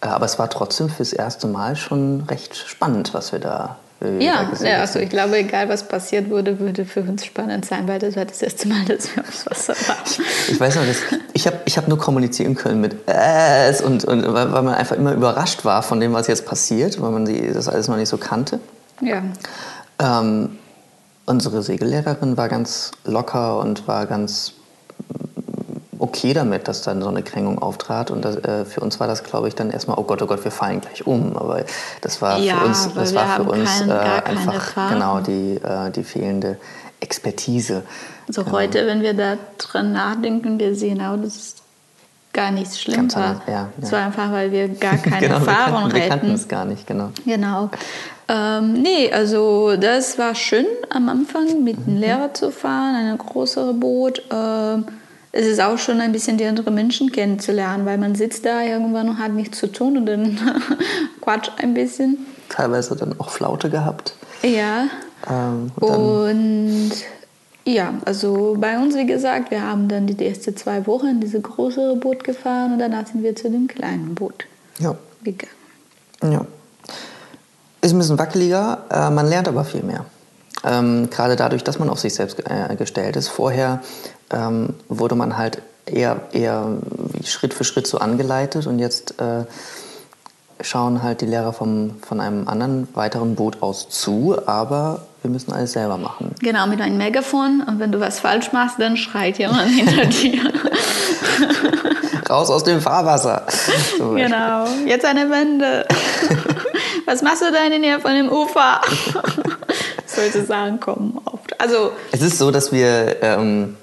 Äh, 0.00 0.06
aber 0.06 0.26
es 0.26 0.38
war 0.38 0.48
trotzdem 0.48 0.88
fürs 0.88 1.12
erste 1.12 1.48
Mal 1.48 1.74
schon 1.74 2.20
recht 2.28 2.54
spannend, 2.54 3.12
was 3.12 3.32
wir 3.32 3.40
da, 3.40 3.76
äh, 4.02 4.24
Ja, 4.24 4.50
ja, 4.62 4.80
also 4.80 4.98
ich 4.98 5.08
glaube, 5.08 5.38
egal 5.38 5.68
was 5.68 5.86
passiert 5.86 6.30
würde, 6.30 6.58
würde 6.58 6.84
für 6.84 7.00
uns 7.02 7.24
spannend 7.24 7.64
sein, 7.64 7.86
weil 7.88 7.98
das 7.98 8.16
war 8.16 8.24
das 8.24 8.42
erste 8.42 8.68
Mal, 8.68 8.84
dass 8.86 9.14
wir 9.14 9.22
aufs 9.22 9.46
Wasser 9.46 9.74
waren. 9.88 10.26
Ich 10.48 10.58
weiß 10.58 10.76
noch, 10.76 10.86
dass 10.86 10.96
ich 11.32 11.46
habe 11.46 11.58
ich 11.64 11.76
hab 11.78 11.88
nur 11.88 11.98
kommunizieren 11.98 12.54
können 12.54 12.80
mit 12.80 12.96
es 13.06 13.80
und, 13.80 14.04
und 14.04 14.22
weil, 14.32 14.52
weil 14.52 14.62
man 14.62 14.74
einfach 14.74 14.96
immer 14.96 15.12
überrascht 15.12 15.64
war 15.64 15.82
von 15.82 16.00
dem, 16.00 16.12
was 16.12 16.26
jetzt 16.26 16.46
passiert, 16.46 17.00
weil 17.00 17.10
man 17.10 17.24
die, 17.24 17.52
das 17.52 17.68
alles 17.68 17.88
noch 17.88 17.96
nicht 17.96 18.08
so 18.08 18.18
kannte. 18.18 18.60
Ja, 19.00 19.22
Ähm, 19.98 20.58
unsere 21.26 21.62
Segellehrerin 21.62 22.36
war 22.36 22.48
ganz 22.48 22.90
locker 23.04 23.58
und 23.60 23.86
war 23.88 24.06
ganz 24.06 24.54
okay 26.02 26.34
damit, 26.34 26.68
dass 26.68 26.82
dann 26.82 27.00
so 27.00 27.08
eine 27.08 27.22
Krängung 27.22 27.60
auftrat. 27.62 28.10
Und 28.10 28.24
das, 28.24 28.36
äh, 28.36 28.64
für 28.64 28.80
uns 28.80 28.98
war 29.00 29.06
das, 29.06 29.22
glaube 29.22 29.48
ich, 29.48 29.54
dann 29.54 29.70
erstmal, 29.70 29.98
oh 29.98 30.02
Gott, 30.02 30.20
oh 30.22 30.26
Gott, 30.26 30.42
wir 30.44 30.50
fallen 30.50 30.80
gleich 30.80 31.06
um. 31.06 31.36
Aber 31.36 31.64
das 32.00 32.20
war 32.20 32.38
Ja, 32.38 32.58
für 32.58 32.64
uns, 32.66 32.88
das 32.94 33.14
war 33.14 33.26
für 33.36 33.42
uns 33.44 33.78
kein- 33.78 33.90
äh, 33.90 33.92
einfach 34.24 34.54
Erfahrung. 34.54 34.92
genau 34.94 35.20
die, 35.20 35.56
äh, 35.62 35.90
die 35.90 36.04
fehlende 36.04 36.58
Expertise. 37.00 37.82
also 38.28 38.44
Genau. 38.44 38.56
heute, 38.56 38.86
wenn 38.86 39.02
wir 39.02 39.14
da 39.14 39.36
dran 39.58 39.92
nachdenken, 39.92 40.58
wir 40.58 40.74
sehen 40.74 41.00
auch, 41.00 41.16
dass 41.16 41.36
es 41.36 41.54
gar 42.32 42.50
nichts 42.50 42.80
schlimm 42.80 42.96
Ganz 42.96 43.16
war. 43.16 43.22
anders, 43.24 43.42
ja, 43.48 43.68
Es 43.80 43.90
ja. 43.90 43.98
war 43.98 44.06
einfach, 44.06 44.32
weil 44.32 44.52
wir 44.52 44.68
gar 44.68 44.96
keine 44.96 45.20
genau, 45.26 45.34
Erfahrung 45.36 45.80
kannten, 45.82 45.94
wir 45.94 46.08
kannten 46.08 46.26
hatten. 46.28 46.34
es 46.34 46.48
gar 46.48 46.64
nicht, 46.64 46.86
genau. 46.86 47.10
Genau. 47.26 47.70
Ähm, 48.28 48.74
nee, 48.74 49.12
also 49.12 49.76
das 49.76 50.16
war 50.18 50.34
schön 50.34 50.64
am 50.90 51.08
Anfang 51.08 51.62
mit 51.64 51.86
dem 51.86 51.96
Lehrer 51.96 52.32
zu 52.32 52.50
fahren, 52.50 52.94
ein 52.94 53.18
größeres 53.18 53.78
Boot. 53.78 54.22
Ähm, 54.32 54.86
es 55.32 55.46
ist 55.46 55.60
auch 55.60 55.78
schon 55.78 56.00
ein 56.00 56.12
bisschen 56.12 56.36
die 56.36 56.44
anderen 56.44 56.74
Menschen 56.74 57.10
kennenzulernen, 57.10 57.86
weil 57.86 57.96
man 57.96 58.14
sitzt 58.14 58.44
da 58.44 58.62
irgendwann 58.62 59.08
und 59.08 59.18
hat 59.18 59.32
nichts 59.32 59.58
zu 59.58 59.72
tun 59.72 59.96
und 59.96 60.06
dann 60.06 60.38
quatscht 61.22 61.52
ein 61.56 61.72
bisschen. 61.72 62.26
Teilweise 62.50 62.94
dann 62.96 63.18
auch 63.18 63.30
Flaute 63.30 63.70
gehabt. 63.70 64.14
Ja. 64.42 64.88
Ähm, 65.28 65.70
und 65.76 66.92
ja, 67.64 67.94
also 68.04 68.56
bei 68.58 68.78
uns, 68.78 68.94
wie 68.94 69.06
gesagt, 69.06 69.50
wir 69.50 69.62
haben 69.62 69.88
dann 69.88 70.06
die 70.06 70.26
ersten 70.26 70.54
zwei 70.56 70.86
Wochen 70.86 71.06
in 71.06 71.20
diese 71.20 71.40
größere 71.40 71.96
Boot 71.96 72.24
gefahren 72.24 72.74
und 72.74 72.78
danach 72.78 73.06
sind 73.06 73.22
wir 73.22 73.34
zu 73.34 73.48
dem 73.48 73.68
kleinen 73.68 74.14
Boot 74.14 74.44
ja, 74.80 74.94
gegangen. 75.22 75.52
Ja. 76.22 76.44
Ist 77.80 77.92
ein 77.92 77.98
bisschen 77.98 78.18
wackeliger, 78.18 78.84
äh, 78.90 79.10
man 79.10 79.26
lernt 79.28 79.48
aber 79.48 79.64
viel 79.64 79.82
mehr. 79.82 80.04
Ähm, 80.64 81.08
Gerade 81.10 81.36
dadurch, 81.36 81.64
dass 81.64 81.78
man 81.78 81.88
auf 81.88 81.98
sich 81.98 82.14
selbst 82.14 82.38
äh, 82.38 82.76
gestellt 82.76 83.16
ist. 83.16 83.28
Vorher 83.28 83.80
ähm, 84.32 84.74
wurde 84.88 85.14
man 85.14 85.36
halt 85.36 85.62
eher, 85.86 86.20
eher 86.32 86.78
Schritt 87.24 87.54
für 87.54 87.64
Schritt 87.64 87.86
so 87.86 87.98
angeleitet 87.98 88.66
und 88.66 88.78
jetzt 88.78 89.20
äh, 89.20 89.44
schauen 90.60 91.02
halt 91.02 91.20
die 91.20 91.26
Lehrer 91.26 91.52
vom, 91.52 91.96
von 92.06 92.20
einem 92.20 92.48
anderen 92.48 92.88
weiteren 92.94 93.34
Boot 93.34 93.62
aus 93.62 93.88
zu, 93.88 94.36
aber 94.46 95.02
wir 95.22 95.30
müssen 95.30 95.52
alles 95.52 95.72
selber 95.72 95.98
machen. 95.98 96.34
Genau, 96.40 96.66
mit 96.66 96.80
einem 96.80 96.98
Megafon 96.98 97.62
und 97.66 97.78
wenn 97.78 97.92
du 97.92 98.00
was 98.00 98.20
falsch 98.20 98.52
machst, 98.52 98.76
dann 98.78 98.96
schreit 98.96 99.38
jemand 99.38 99.68
hinter 99.70 100.06
dir. 100.06 100.40
Raus 102.30 102.50
aus 102.50 102.64
dem 102.64 102.80
Fahrwasser! 102.80 103.46
Genau, 103.98 104.66
jetzt 104.86 105.04
eine 105.04 105.30
Wende. 105.30 105.86
was 107.06 107.22
machst 107.22 107.42
du 107.42 107.52
da 107.52 107.64
in 107.64 107.70
der 107.70 107.78
Nähe 107.78 108.00
von 108.00 108.12
dem 108.14 108.30
Ufer? 108.30 108.80
Solche 110.06 110.44
Sachen 110.44 110.80
kommen 110.80 111.18
oft. 111.24 111.60
Also, 111.60 111.92
Es 112.10 112.20
ist 112.20 112.38
so, 112.38 112.50
dass 112.50 112.72
wir, 112.72 113.22
ähm, 113.22 113.76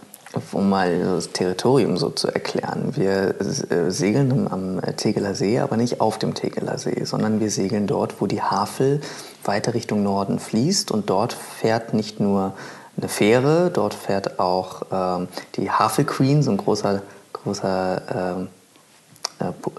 um 0.52 0.70
mal 0.70 1.00
das 1.00 1.32
Territorium 1.32 1.98
so 1.98 2.10
zu 2.10 2.28
erklären, 2.28 2.96
wir 2.96 3.36
äh, 3.40 3.90
segeln 3.90 4.48
am, 4.52 4.80
Tegeler 4.96 5.34
See, 5.34 5.60
aber 5.60 5.78
nicht 5.78 6.02
auf 6.02 6.18
dem 6.20 6.34
Tegeler 6.34 6.78
See, 6.78 7.04
sondern 7.04 7.40
wir 7.40 7.50
segeln 7.50 7.88
dort, 7.88 8.22
wo 8.22 8.28
die 8.28 8.42
Havel 8.42 9.02
weiter 9.44 9.74
Richtung 9.74 10.04
Norden 10.04 10.40
fließt. 10.40 10.92
Und 10.92 11.10
dort 11.10 11.34
fährt 11.34 11.94
nicht 11.94 12.20
nur 12.20 12.54
eine 12.98 13.10
Fähre, 13.10 13.72
dort 13.72 13.94
fährt 13.94 14.40
auch 14.40 14.84
ähm, 14.92 15.28
die 15.56 15.72
Havel 15.72 16.06
Queen, 16.06 16.44
so 16.44 16.52
ein 16.52 16.58
großer, 16.58 17.02
großer 17.34 18.02
ähm, 18.38 18.44
äh, 18.44 18.59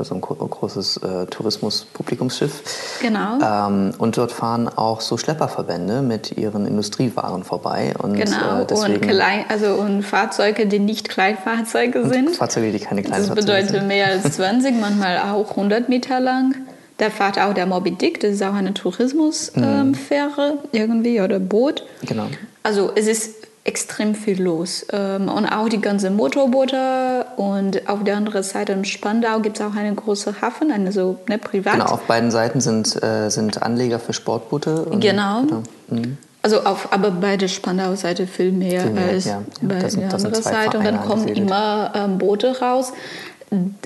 so 0.02 0.14
ein 0.14 0.20
gro- 0.20 0.34
großes 0.34 0.96
äh, 0.98 1.26
Tourismus-Publikumsschiff. 1.26 2.62
Genau. 3.02 3.38
Ähm, 3.42 3.92
und 3.98 4.16
dort 4.16 4.32
fahren 4.32 4.68
auch 4.68 5.00
so 5.00 5.16
Schlepperverbände 5.18 6.02
mit 6.02 6.36
ihren 6.38 6.66
Industriewaren 6.66 7.44
vorbei. 7.44 7.94
Und, 8.02 8.14
genau. 8.14 8.60
äh, 8.62 8.66
deswegen 8.68 8.94
und, 8.94 9.00
klein, 9.02 9.44
also, 9.48 9.74
und 9.74 10.02
Fahrzeuge, 10.02 10.66
die 10.66 10.78
nicht 10.78 11.08
Kleinfahrzeuge 11.08 12.08
sind. 12.08 12.36
Fahrzeuge, 12.36 12.72
die 12.72 12.78
keine 12.80 13.02
kleinen 13.02 13.18
Das 13.18 13.26
Fahrzeuge 13.28 13.46
bedeutet 13.46 13.70
sind. 13.70 13.86
mehr 13.88 14.06
als 14.06 14.32
20, 14.36 14.80
manchmal 14.80 15.18
auch 15.18 15.50
100 15.50 15.88
Meter 15.88 16.20
lang. 16.20 16.54
Da 16.98 17.08
fährt 17.08 17.38
auch 17.38 17.54
der 17.54 17.64
Moby 17.66 17.92
Dick, 17.92 18.20
das 18.20 18.32
ist 18.32 18.42
auch 18.42 18.52
eine 18.52 18.74
Tourismusfähre 18.74 20.50
ähm, 20.52 20.58
irgendwie 20.72 21.20
oder 21.22 21.38
Boot. 21.38 21.82
Genau. 22.02 22.26
Also 22.62 22.92
es 22.94 23.06
ist 23.06 23.39
extrem 23.64 24.14
viel 24.14 24.42
los. 24.42 24.86
Ähm, 24.92 25.28
und 25.28 25.46
auch 25.46 25.68
die 25.68 25.80
ganzen 25.80 26.16
Motorboote 26.16 27.26
und 27.36 27.88
auf 27.88 28.02
der 28.04 28.16
anderen 28.16 28.42
Seite 28.42 28.72
in 28.72 28.84
Spandau 28.84 29.40
gibt 29.40 29.60
es 29.60 29.66
auch 29.66 29.74
einen 29.74 29.96
großen 29.96 30.40
Hafen, 30.40 30.72
eine 30.72 30.92
so 30.92 31.18
ne, 31.28 31.38
privat. 31.38 31.74
Genau, 31.74 31.86
auf 31.86 32.02
beiden 32.02 32.30
Seiten 32.30 32.60
sind, 32.60 33.02
äh, 33.02 33.28
sind 33.28 33.62
Anleger 33.62 33.98
für 33.98 34.12
Sportboote. 34.12 34.86
Und, 34.86 35.00
genau. 35.00 35.42
genau. 35.42 35.62
Mhm. 35.88 36.16
Also 36.42 36.60
auf, 36.60 36.90
aber 36.90 37.10
bei 37.10 37.36
der 37.36 37.48
Spandau-Seite 37.48 38.26
viel 38.26 38.50
mehr, 38.50 38.80
viel 38.80 38.90
mehr 38.92 39.08
als 39.08 39.26
ja. 39.26 39.32
Ja, 39.32 39.42
bei 39.60 39.74
der 39.74 40.14
anderen 40.14 40.42
Seite. 40.42 40.78
Und 40.78 40.84
dann 40.84 41.02
kommen 41.02 41.28
immer 41.28 41.92
ähm, 41.94 42.16
Boote 42.16 42.58
raus. 42.60 42.94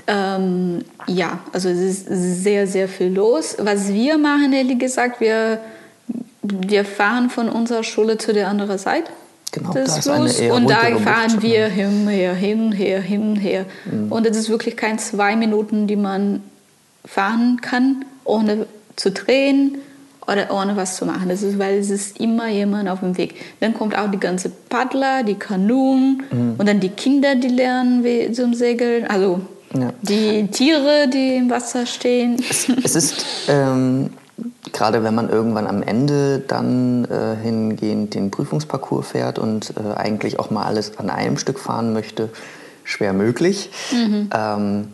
Ähm, 0.07 0.85
ja, 1.07 1.39
also 1.51 1.67
es 1.67 1.79
ist 1.79 2.05
sehr, 2.07 2.65
sehr 2.65 2.87
viel 2.87 3.13
los. 3.13 3.57
Was 3.59 3.89
wir 3.89 4.17
machen, 4.17 4.53
ehrlich 4.53 4.79
gesagt, 4.79 5.19
wir, 5.19 5.59
wir 6.43 6.85
fahren 6.85 7.29
von 7.29 7.49
unserer 7.49 7.83
Schule 7.83 8.17
zu 8.17 8.31
der 8.31 8.47
anderen 8.47 8.77
Seite 8.77 9.11
genau, 9.55 9.73
des 9.73 9.97
Flusses 9.99 10.51
und 10.51 10.69
da 10.69 10.97
fahren 10.99 11.41
wir 11.41 11.67
hin, 11.67 12.07
her, 12.07 12.33
hin, 12.35 12.71
her, 12.71 13.01
hin, 13.01 13.35
her. 13.35 13.65
Mhm. 13.85 14.11
Und 14.11 14.25
es 14.27 14.37
ist 14.37 14.49
wirklich 14.49 14.77
kein 14.77 14.99
zwei 14.99 15.35
Minuten, 15.35 15.87
die 15.87 15.95
man 15.95 16.43
fahren 17.05 17.59
kann, 17.61 18.05
ohne 18.23 18.67
zu 18.95 19.11
drehen 19.11 19.77
oder 20.27 20.51
ohne 20.51 20.75
was 20.75 20.97
zu 20.97 21.05
machen. 21.05 21.29
Das 21.29 21.43
ist, 21.43 21.59
weil 21.59 21.77
es 21.77 21.89
ist 21.89 22.19
immer 22.19 22.47
jemand 22.47 22.89
auf 22.89 22.99
dem 22.99 23.17
Weg. 23.17 23.35
Dann 23.59 23.73
kommt 23.73 23.97
auch 23.97 24.09
die 24.09 24.19
ganze 24.19 24.49
Paddler, 24.49 25.23
die 25.23 25.35
Kanuen 25.35 26.23
mhm. 26.31 26.55
und 26.57 26.67
dann 26.67 26.79
die 26.79 26.89
Kinder, 26.89 27.35
die 27.35 27.49
lernen 27.49 28.03
wie 28.03 28.31
zum 28.31 28.53
Segeln. 28.53 29.05
Also 29.07 29.41
ja. 29.73 29.93
die 30.01 30.47
Tiere, 30.47 31.07
die 31.07 31.35
im 31.35 31.49
Wasser 31.49 31.85
stehen. 31.85 32.37
Es, 32.49 32.67
es 32.69 32.95
ist 32.95 33.25
ähm, 33.47 34.09
gerade 34.75 35.03
wenn 35.03 35.15
man 35.15 35.29
irgendwann 35.29 35.67
am 35.67 35.81
Ende 35.81 36.39
dann 36.39 37.05
äh, 37.05 37.35
hingehend 37.41 38.13
den 38.13 38.29
Prüfungsparcours 38.29 39.07
fährt 39.07 39.39
und 39.39 39.73
äh, 39.77 39.95
eigentlich 39.95 40.37
auch 40.37 40.51
mal 40.51 40.63
alles 40.63 40.97
an 40.97 41.09
einem 41.09 41.37
Stück 41.37 41.59
fahren 41.59 41.93
möchte, 41.93 42.29
schwer 42.83 43.13
möglich. 43.13 43.71
Mhm. 43.91 44.29
Ähm, 44.33 44.87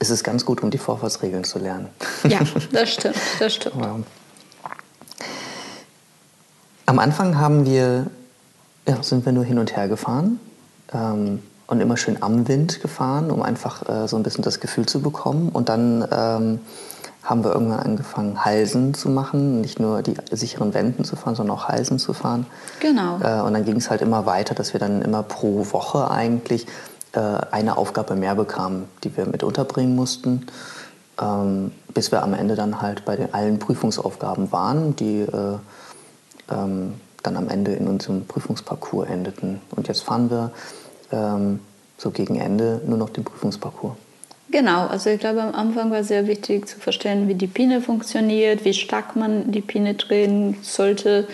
es 0.00 0.10
ist 0.10 0.24
ganz 0.24 0.44
gut, 0.44 0.62
um 0.64 0.70
die 0.70 0.78
Vorfahrtsregeln 0.78 1.44
zu 1.44 1.60
lernen. 1.60 1.88
Ja, 2.28 2.40
das 2.72 2.90
stimmt, 2.90 3.16
das 3.38 3.54
stimmt. 3.54 3.76
Ja. 3.80 4.00
Am 6.86 6.98
Anfang 6.98 7.38
haben 7.38 7.64
wir, 7.64 8.06
ja, 8.88 9.02
sind 9.04 9.24
wir 9.24 9.32
nur 9.32 9.44
hin 9.44 9.60
und 9.60 9.76
her 9.76 9.86
gefahren 9.86 10.40
ähm, 10.92 11.44
und 11.68 11.80
immer 11.80 11.96
schön 11.96 12.20
am 12.20 12.48
Wind 12.48 12.82
gefahren, 12.82 13.30
um 13.30 13.40
einfach 13.40 13.88
äh, 13.88 14.08
so 14.08 14.16
ein 14.16 14.24
bisschen 14.24 14.42
das 14.42 14.58
Gefühl 14.58 14.86
zu 14.86 15.00
bekommen. 15.00 15.50
Und 15.50 15.68
dann 15.68 16.04
ähm, 16.10 16.60
haben 17.22 17.44
wir 17.44 17.52
irgendwann 17.52 17.80
angefangen, 17.80 18.44
Halsen 18.44 18.94
zu 18.94 19.08
machen. 19.08 19.60
Nicht 19.60 19.78
nur 19.78 20.02
die 20.02 20.14
sicheren 20.30 20.74
Wänden 20.74 21.04
zu 21.04 21.16
fahren, 21.16 21.34
sondern 21.34 21.56
auch 21.56 21.68
Halsen 21.68 21.98
zu 21.98 22.12
fahren. 22.12 22.46
Genau. 22.80 23.18
Äh, 23.22 23.42
und 23.42 23.54
dann 23.54 23.64
ging 23.64 23.76
es 23.76 23.90
halt 23.90 24.02
immer 24.02 24.26
weiter, 24.26 24.54
dass 24.54 24.72
wir 24.72 24.80
dann 24.80 25.02
immer 25.02 25.22
pro 25.22 25.66
Woche 25.70 26.10
eigentlich 26.10 26.66
äh, 27.12 27.20
eine 27.50 27.76
Aufgabe 27.76 28.16
mehr 28.16 28.34
bekamen, 28.34 28.84
die 29.04 29.16
wir 29.16 29.26
mit 29.26 29.42
unterbringen 29.44 29.94
mussten. 29.94 30.46
Ähm, 31.20 31.72
bis 31.94 32.10
wir 32.10 32.22
am 32.22 32.34
Ende 32.34 32.56
dann 32.56 32.80
halt 32.80 33.04
bei 33.04 33.16
den 33.16 33.32
allen 33.34 33.58
Prüfungsaufgaben 33.58 34.50
waren, 34.50 34.96
die 34.96 35.20
äh, 35.20 35.58
ähm, 36.50 36.94
dann 37.22 37.36
am 37.36 37.48
Ende 37.48 37.72
in 37.72 37.86
unserem 37.86 38.26
Prüfungsparcours 38.26 39.08
endeten. 39.08 39.60
Und 39.76 39.88
jetzt 39.88 40.02
fahren 40.02 40.30
wir 40.30 40.50
ähm, 41.12 41.60
so 41.98 42.10
gegen 42.10 42.36
Ende 42.36 42.80
nur 42.86 42.98
noch 42.98 43.10
den 43.10 43.24
Prüfungsparcours. 43.24 43.94
Genau, 44.52 44.86
also 44.86 45.08
ich 45.08 45.18
glaube, 45.18 45.42
am 45.42 45.54
Anfang 45.54 45.90
war 45.90 46.04
sehr 46.04 46.26
wichtig 46.26 46.68
zu 46.68 46.78
verstehen, 46.78 47.26
wie 47.26 47.34
die 47.34 47.46
Pine 47.46 47.80
funktioniert, 47.80 48.66
wie 48.66 48.74
stark 48.74 49.16
man 49.16 49.50
die 49.50 49.62
Pine 49.62 49.94
drehen 49.94 50.58
sollte, 50.60 51.26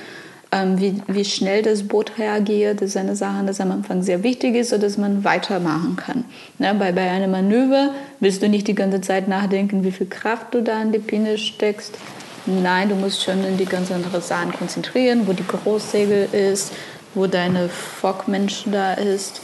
ähm, 0.53 0.81
wie, 0.81 1.03
wie 1.09 1.25
schnell 1.25 1.63
das 1.63 1.83
Boot 1.83 2.13
reagiert. 2.17 2.81
Das 2.81 2.91
ist 2.91 2.97
eine 2.97 3.17
Sache, 3.17 3.45
das 3.45 3.61
am 3.61 3.73
Anfang 3.73 4.03
sehr 4.03 4.23
wichtig 4.23 4.55
ist, 4.55 4.71
sodass 4.71 4.99
man 4.99 5.25
weitermachen 5.25 5.97
kann. 5.97 6.27
Ne, 6.59 6.73
bei, 6.79 6.93
bei 6.93 7.11
einem 7.11 7.33
Manöver 7.33 7.91
willst 8.21 8.41
du 8.41 8.49
nicht 8.49 8.69
die 8.69 8.77
ganze 8.77 9.01
Zeit 9.01 9.27
nachdenken, 9.27 9.83
wie 9.83 9.91
viel 9.91 10.07
Kraft 10.07 10.55
du 10.55 10.63
da 10.63 10.81
in 10.81 10.93
die 10.93 11.01
Pine 11.01 11.39
steckst. 11.39 11.99
Nein, 12.47 12.89
du 12.89 12.95
musst 12.95 13.25
schon 13.25 13.45
in 13.45 13.57
die 13.57 13.67
ganz 13.67 13.91
anderen 13.91 14.23
Sachen 14.23 14.53
konzentrieren, 14.53 15.27
wo 15.27 15.33
die 15.33 15.47
Großsegel 15.47 16.29
ist, 16.33 16.73
wo 17.15 17.27
deine 17.27 17.69
Fockmensch 17.69 18.63
da 18.67 18.95
ist 18.95 19.41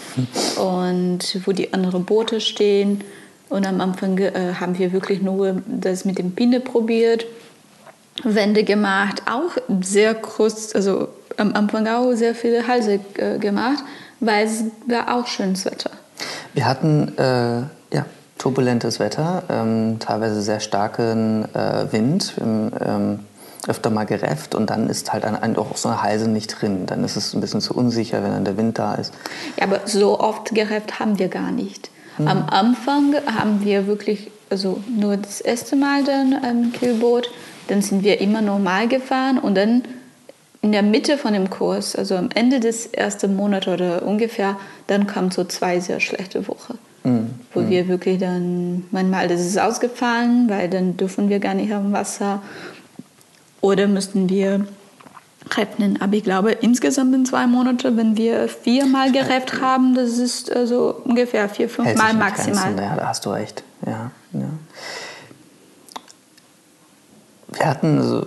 und 0.56 1.40
wo 1.44 1.50
die 1.50 1.74
anderen 1.74 2.04
Boote 2.04 2.40
stehen. 2.40 3.02
Und 3.48 3.66
am 3.66 3.80
Anfang 3.80 4.18
äh, 4.18 4.54
haben 4.58 4.78
wir 4.78 4.92
wirklich 4.92 5.22
nur 5.22 5.62
das 5.66 6.04
mit 6.04 6.18
dem 6.18 6.32
Pinde 6.32 6.60
probiert, 6.60 7.26
Wände 8.22 8.64
gemacht, 8.64 9.22
auch 9.30 9.56
sehr 9.82 10.14
kurz, 10.14 10.74
also 10.74 11.08
am 11.36 11.54
Anfang 11.54 11.86
auch 11.88 12.12
sehr 12.12 12.34
viele 12.34 12.66
Halse 12.66 13.00
äh, 13.16 13.38
gemacht, 13.38 13.82
weil 14.20 14.46
es 14.46 14.64
war 14.86 15.14
auch 15.14 15.26
schönes 15.26 15.64
Wetter. 15.64 15.90
Wir 16.54 16.64
hatten 16.66 17.12
äh, 17.18 17.94
ja, 17.94 18.06
turbulentes 18.38 19.00
Wetter, 19.00 19.42
ähm, 19.48 19.98
teilweise 19.98 20.40
sehr 20.42 20.60
starken 20.60 21.44
äh, 21.54 21.92
Wind. 21.92 22.34
Wir 22.36 22.70
ähm, 22.80 23.20
öfter 23.66 23.90
mal 23.90 24.04
gerefft 24.04 24.54
und 24.54 24.70
dann 24.70 24.88
ist 24.88 25.12
halt 25.12 25.24
ein, 25.24 25.36
ein, 25.36 25.56
auch 25.56 25.76
so 25.76 25.88
eine 25.88 26.02
Halse 26.02 26.28
nicht 26.28 26.60
drin. 26.60 26.86
Dann 26.86 27.02
ist 27.02 27.16
es 27.16 27.34
ein 27.34 27.40
bisschen 27.40 27.60
zu 27.60 27.74
unsicher, 27.74 28.22
wenn 28.22 28.30
dann 28.30 28.44
der 28.44 28.56
Wind 28.56 28.78
da 28.78 28.94
ist. 28.94 29.12
Ja, 29.56 29.64
aber 29.64 29.80
so 29.86 30.20
oft 30.20 30.54
gerefft 30.54 31.00
haben 31.00 31.18
wir 31.18 31.28
gar 31.28 31.50
nicht. 31.50 31.90
Mhm. 32.18 32.28
Am 32.28 32.48
Anfang 32.48 33.14
haben 33.26 33.64
wir 33.64 33.86
wirklich, 33.86 34.30
also 34.50 34.82
nur 34.88 35.16
das 35.16 35.40
erste 35.40 35.76
Mal 35.76 36.04
dann 36.04 36.32
im 36.44 36.72
Kühlboot, 36.72 37.30
dann 37.68 37.82
sind 37.82 38.04
wir 38.04 38.20
immer 38.20 38.42
normal 38.42 38.88
gefahren 38.88 39.38
und 39.38 39.54
dann 39.56 39.82
in 40.62 40.72
der 40.72 40.82
Mitte 40.82 41.18
von 41.18 41.34
dem 41.34 41.50
Kurs, 41.50 41.94
also 41.94 42.16
am 42.16 42.30
Ende 42.34 42.58
des 42.58 42.86
ersten 42.86 43.36
Monats 43.36 43.68
oder 43.68 44.02
ungefähr, 44.02 44.56
dann 44.86 45.06
kamen 45.06 45.30
so 45.30 45.44
zwei 45.44 45.78
sehr 45.78 46.00
schlechte 46.00 46.48
Wochen. 46.48 46.78
Mhm. 47.04 47.30
Wo 47.52 47.60
mhm. 47.60 47.70
wir 47.70 47.88
wirklich 47.88 48.18
dann, 48.18 48.84
manchmal 48.90 49.28
das 49.28 49.40
ist 49.42 49.58
ausgefallen, 49.58 50.48
weil 50.48 50.70
dann 50.70 50.96
dürfen 50.96 51.28
wir 51.28 51.38
gar 51.38 51.52
nicht 51.52 51.72
am 51.72 51.92
Wasser. 51.92 52.42
Oder 53.60 53.86
müssten 53.86 54.28
wir 54.30 54.66
rechnen. 55.50 56.00
Aber 56.00 56.14
ich 56.14 56.24
glaube, 56.24 56.52
insgesamt 56.52 57.14
in 57.14 57.26
zwei 57.26 57.46
Monaten, 57.46 57.96
wenn 57.96 58.16
wir 58.16 58.48
viermal 58.48 59.12
gerefft 59.12 59.60
haben, 59.60 59.94
das 59.94 60.18
ist 60.18 60.54
also 60.54 61.00
ungefähr 61.04 61.48
vier, 61.48 61.68
fünf 61.68 61.94
Mal 61.96 62.14
maximal. 62.14 62.64
Grenzen. 62.64 62.84
Ja, 62.84 62.96
da 62.96 63.08
hast 63.08 63.26
du 63.26 63.30
recht. 63.30 63.62
Ja, 63.86 64.10
ja. 64.32 64.48
Wir 67.52 67.66
hatten 67.66 68.02
so, 68.02 68.26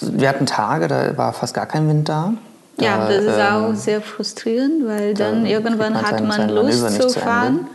wir 0.00 0.28
hatten 0.28 0.46
Tage, 0.46 0.88
da 0.88 1.16
war 1.16 1.32
fast 1.32 1.54
gar 1.54 1.66
kein 1.66 1.88
Wind 1.88 2.08
da. 2.08 2.32
Da, 2.76 2.84
ja, 2.84 3.08
das 3.08 3.24
ist 3.24 3.38
ähm, 3.38 3.64
auch 3.64 3.74
sehr 3.74 4.00
frustrierend, 4.00 4.86
weil 4.86 5.12
dann 5.14 5.44
irgendwann 5.44 5.92
man 5.92 6.02
hat 6.02 6.22
man 6.22 6.48
Lust 6.48 7.00
zu 7.00 7.08
fahren. 7.10 7.66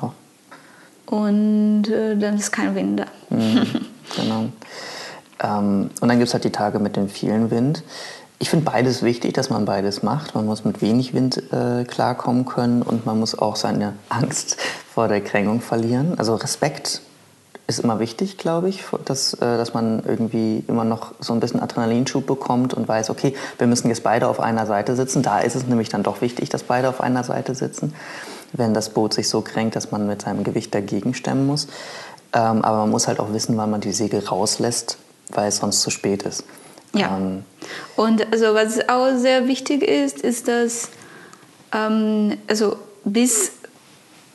Oh. 0.00 0.10
Und 1.06 1.88
äh, 1.88 2.16
dann 2.16 2.36
ist 2.36 2.52
kein 2.52 2.74
Wind 2.74 3.00
da. 3.00 3.06
Mhm, 3.30 3.66
genau. 4.16 4.48
Ähm, 5.42 5.90
und 6.00 6.08
dann 6.08 6.18
gibt 6.18 6.28
es 6.28 6.34
halt 6.34 6.44
die 6.44 6.52
Tage 6.52 6.78
mit 6.78 6.96
dem 6.96 7.08
vielen 7.08 7.50
Wind. 7.50 7.82
Ich 8.40 8.50
finde 8.50 8.64
beides 8.64 9.02
wichtig, 9.02 9.34
dass 9.34 9.50
man 9.50 9.64
beides 9.64 10.02
macht. 10.02 10.34
Man 10.34 10.46
muss 10.46 10.64
mit 10.64 10.80
wenig 10.80 11.12
Wind 11.12 11.42
äh, 11.52 11.84
klarkommen 11.84 12.44
können 12.46 12.82
und 12.82 13.04
man 13.04 13.18
muss 13.18 13.36
auch 13.36 13.56
seine 13.56 13.94
Angst 14.08 14.56
vor 14.92 15.08
der 15.08 15.20
Krängung 15.20 15.60
verlieren. 15.60 16.14
Also 16.18 16.34
Respekt 16.36 17.02
ist 17.66 17.80
immer 17.80 17.98
wichtig, 17.98 18.38
glaube 18.38 18.68
ich, 18.70 18.82
dass, 19.04 19.34
äh, 19.34 19.38
dass 19.40 19.74
man 19.74 20.02
irgendwie 20.06 20.64
immer 20.68 20.84
noch 20.84 21.12
so 21.20 21.34
ein 21.34 21.40
bisschen 21.40 21.60
Adrenalinschub 21.60 22.26
bekommt 22.26 22.74
und 22.74 22.88
weiß, 22.88 23.10
okay, 23.10 23.34
wir 23.58 23.66
müssen 23.66 23.88
jetzt 23.88 24.02
beide 24.02 24.28
auf 24.28 24.40
einer 24.40 24.66
Seite 24.66 24.96
sitzen. 24.96 25.22
Da 25.22 25.40
ist 25.40 25.54
es 25.54 25.66
nämlich 25.66 25.90
dann 25.90 26.02
doch 26.02 26.22
wichtig, 26.22 26.48
dass 26.48 26.62
beide 26.62 26.88
auf 26.88 27.00
einer 27.00 27.24
Seite 27.24 27.54
sitzen, 27.54 27.92
wenn 28.54 28.72
das 28.72 28.90
Boot 28.90 29.12
sich 29.12 29.28
so 29.28 29.42
kränkt, 29.42 29.76
dass 29.76 29.90
man 29.90 30.06
mit 30.06 30.22
seinem 30.22 30.44
Gewicht 30.44 30.74
dagegen 30.74 31.12
stemmen 31.12 31.46
muss. 31.46 31.66
Ähm, 32.32 32.62
aber 32.64 32.78
man 32.78 32.90
muss 32.90 33.06
halt 33.06 33.20
auch 33.20 33.32
wissen, 33.32 33.56
wann 33.58 33.70
man 33.70 33.80
die 33.82 33.92
Segel 33.92 34.24
rauslässt, 34.24 34.96
weil 35.30 35.48
es 35.48 35.56
sonst 35.58 35.82
zu 35.82 35.90
spät 35.90 36.22
ist. 36.22 36.44
Ja. 36.94 37.16
Ähm, 37.16 37.44
und 37.96 38.32
also 38.32 38.54
was 38.54 38.88
auch 38.88 39.16
sehr 39.16 39.46
wichtig 39.48 39.82
ist, 39.82 40.20
ist, 40.20 40.48
dass 40.48 40.90
ähm, 41.72 42.38
also 42.48 42.76
bis 43.04 43.52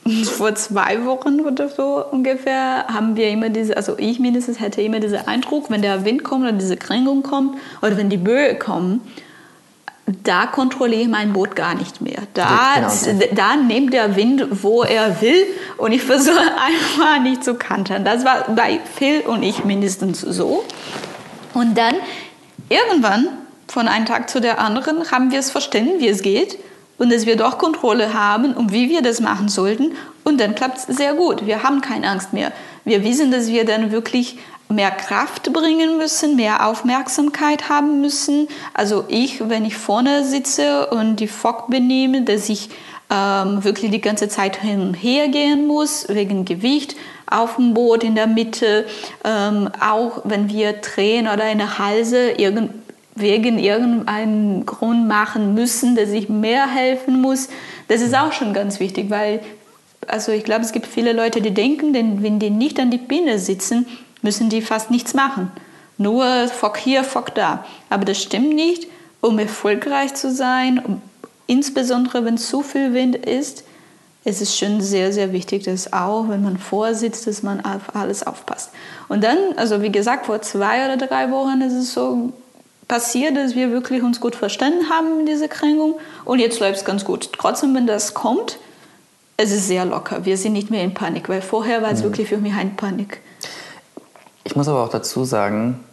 vor 0.25 0.53
zwei 0.55 1.05
Wochen 1.05 1.41
oder 1.41 1.69
so 1.69 2.03
ungefähr 2.12 2.88
haben 2.88 3.15
wir 3.15 3.29
immer 3.29 3.50
diese, 3.50 3.77
also 3.77 3.97
ich 3.97 4.19
mindestens 4.19 4.59
hätte 4.59 4.81
immer 4.81 5.00
diesen 5.00 5.27
Eindruck, 5.27 5.69
wenn 5.69 5.81
der 5.81 6.05
Wind 6.05 6.23
kommt 6.23 6.43
oder 6.43 6.51
diese 6.51 6.77
Kränkung 6.77 7.23
kommt 7.23 7.57
oder 7.81 7.97
wenn 7.97 8.09
die 8.09 8.17
Böe 8.17 8.55
kommen, 8.55 9.01
da 10.05 10.48
kontrolliere 10.48 11.01
ich 11.03 11.07
mein 11.07 11.31
Boot 11.31 11.55
gar 11.55 11.75
nicht 11.75 12.01
mehr. 12.01 12.24
Da, 12.33 12.75
genau. 12.75 13.25
da 13.36 13.55
nimmt 13.55 13.93
der 13.93 14.15
Wind, 14.15 14.45
wo 14.63 14.83
er 14.83 15.22
will 15.22 15.45
und 15.77 15.91
ich 15.91 16.01
versuche 16.03 16.39
einfach 16.39 17.22
nicht 17.22 17.43
zu 17.43 17.55
kantern. 17.55 18.03
Das 18.03 18.25
war 18.25 18.45
bei 18.55 18.79
Phil 18.95 19.22
und 19.22 19.43
ich 19.43 19.63
mindestens 19.63 20.22
so. 20.22 20.65
Und 21.53 21.77
dann 21.77 21.95
irgendwann, 22.69 23.29
von 23.67 23.88
einem 23.88 24.05
Tag 24.05 24.29
zu 24.29 24.41
der 24.41 24.60
anderen, 24.60 25.10
haben 25.12 25.31
wir 25.31 25.39
es 25.39 25.51
verstanden, 25.51 26.00
wie 26.00 26.10
es 26.10 26.22
geht 26.22 26.60
und 26.98 27.12
dass 27.12 27.25
wir 27.25 27.38
doch 27.38 27.57
Kontrolle 27.57 28.13
haben 28.13 28.53
und 28.53 28.72
wie 28.72 28.89
wir 28.89 29.01
das 29.01 29.19
machen 29.19 29.48
sollten. 29.48 29.93
Und 30.24 30.39
dann 30.39 30.55
klappt 30.55 30.77
es 30.77 30.98
sehr 30.98 31.13
gut. 31.13 31.45
Wir 31.45 31.63
haben 31.63 31.81
keine 31.81 32.07
Angst 32.10 32.33
mehr. 32.33 32.51
Wir 32.85 33.03
wissen, 33.03 33.31
dass 33.31 33.47
wir 33.47 33.65
dann 33.65 33.91
wirklich 33.91 34.37
mehr 34.69 34.91
Kraft 34.91 35.53
bringen 35.53 35.97
müssen, 35.97 36.35
mehr 36.35 36.67
Aufmerksamkeit 36.67 37.69
haben 37.69 38.01
müssen. 38.01 38.47
Also 38.73 39.05
ich, 39.07 39.47
wenn 39.47 39.65
ich 39.65 39.75
vorne 39.75 40.25
sitze 40.25 40.87
und 40.87 41.17
die 41.17 41.27
Fock 41.27 41.69
benehme, 41.69 42.23
dass 42.23 42.49
ich 42.49 42.69
ähm, 43.09 43.63
wirklich 43.63 43.91
die 43.91 44.01
ganze 44.01 44.27
Zeit 44.27 44.61
hin 44.61 44.81
und 44.81 44.93
her 44.95 45.27
gehen 45.27 45.67
muss, 45.67 46.07
wegen 46.09 46.45
Gewicht 46.45 46.95
auf 47.29 47.55
dem 47.55 47.73
Boot 47.73 48.03
in 48.03 48.15
der 48.15 48.27
Mitte. 48.27 48.85
Ähm, 49.23 49.69
auch 49.79 50.21
wenn 50.23 50.49
wir 50.49 50.81
Tränen 50.81 51.31
oder 51.31 51.43
eine 51.43 51.77
Halse 51.77 52.31
irgend, 52.31 52.71
wegen 53.15 53.59
irgendeinem 53.59 54.65
Grund 54.65 55.07
machen 55.07 55.53
müssen, 55.53 55.95
dass 55.95 56.09
ich 56.09 56.29
mehr 56.29 56.67
helfen 56.67 57.21
muss. 57.21 57.49
Das 57.87 58.01
ist 58.01 58.15
auch 58.15 58.31
schon 58.31 58.53
ganz 58.53 58.79
wichtig, 58.79 59.09
weil 59.09 59.41
also 60.07 60.31
ich 60.31 60.43
glaube, 60.43 60.62
es 60.62 60.72
gibt 60.72 60.88
viele 60.88 61.13
Leute, 61.13 61.41
die 61.41 61.53
denken, 61.53 61.93
denn 61.93 62.24
wenn 62.24 62.39
die 62.39 62.50
nicht 62.50 62.79
an 62.79 62.91
die 62.91 62.98
Biene 62.98 63.39
sitzen, 63.39 63.86
müssen 64.22 64.50
die 64.50 64.62
fast 64.62 64.91
nichts 64.91 65.13
machen. 65.13 65.51
Nur 65.98 66.48
Fock 66.48 66.77
hier, 66.77 67.03
Fock 67.03 67.36
da. 67.36 67.65
Aber 67.89 68.05
das 68.05 68.22
stimmt 68.22 68.53
nicht. 68.55 68.88
Um 69.22 69.39
erfolgreich 69.39 70.15
zu 70.15 70.31
sein, 70.31 70.79
um, 70.86 71.01
insbesondere 71.48 72.25
wenn 72.25 72.38
zu 72.38 72.62
viel 72.62 72.93
Wind 72.93 73.15
ist, 73.15 73.63
ist 74.25 74.41
es 74.41 74.57
schon 74.57 74.81
sehr, 74.81 75.12
sehr 75.12 75.33
wichtig, 75.33 75.63
dass 75.63 75.91
auch, 75.91 76.29
wenn 76.29 76.43
man 76.43 76.57
vorsitzt, 76.57 77.27
dass 77.27 77.43
man 77.43 77.63
auf 77.63 77.95
alles 77.95 78.25
aufpasst. 78.25 78.72
Und 79.10 79.24
dann, 79.24 79.38
also 79.57 79.81
wie 79.81 79.91
gesagt, 79.91 80.25
vor 80.25 80.41
zwei 80.41 80.86
oder 80.86 80.98
drei 81.07 81.29
Wochen 81.31 81.62
ist 81.62 81.74
es 81.74 81.93
so 81.93 82.31
passiert, 82.88 83.36
dass 83.36 83.55
wir 83.55 83.72
wirklich 83.72 84.01
uns 84.01 84.19
gut 84.19 84.36
verstanden 84.36 84.89
haben 84.89 85.22
in 85.22 85.25
dieser 85.25 85.48
Kränkung. 85.48 85.95
Und 86.25 86.39
jetzt 86.39 86.60
läuft 86.60 86.79
es 86.79 86.86
ganz 86.86 87.03
gut. 87.05 87.29
Trotzdem, 87.33 87.75
wenn 87.75 87.88
das 87.88 88.13
kommt, 88.13 88.57
es 89.43 89.51
ist 89.51 89.67
sehr 89.67 89.83
locker. 89.85 90.25
Wir 90.25 90.38
sind 90.38 90.53
nicht 90.53 90.71
mehr 90.71 90.83
in 90.83 90.93
Panik, 90.93 91.27
weil 91.27 91.41
vorher 91.41 91.81
war 91.81 91.91
es 91.91 92.00
mhm. 92.00 92.05
wirklich 92.05 92.29
für 92.29 92.38
mich 92.38 92.53
ein 92.53 92.75
Panik. 92.75 93.19
Ich 94.45 94.55
muss 94.55 94.67
aber 94.67 94.83
auch 94.83 94.89
dazu 94.89 95.25
sagen, 95.25 95.83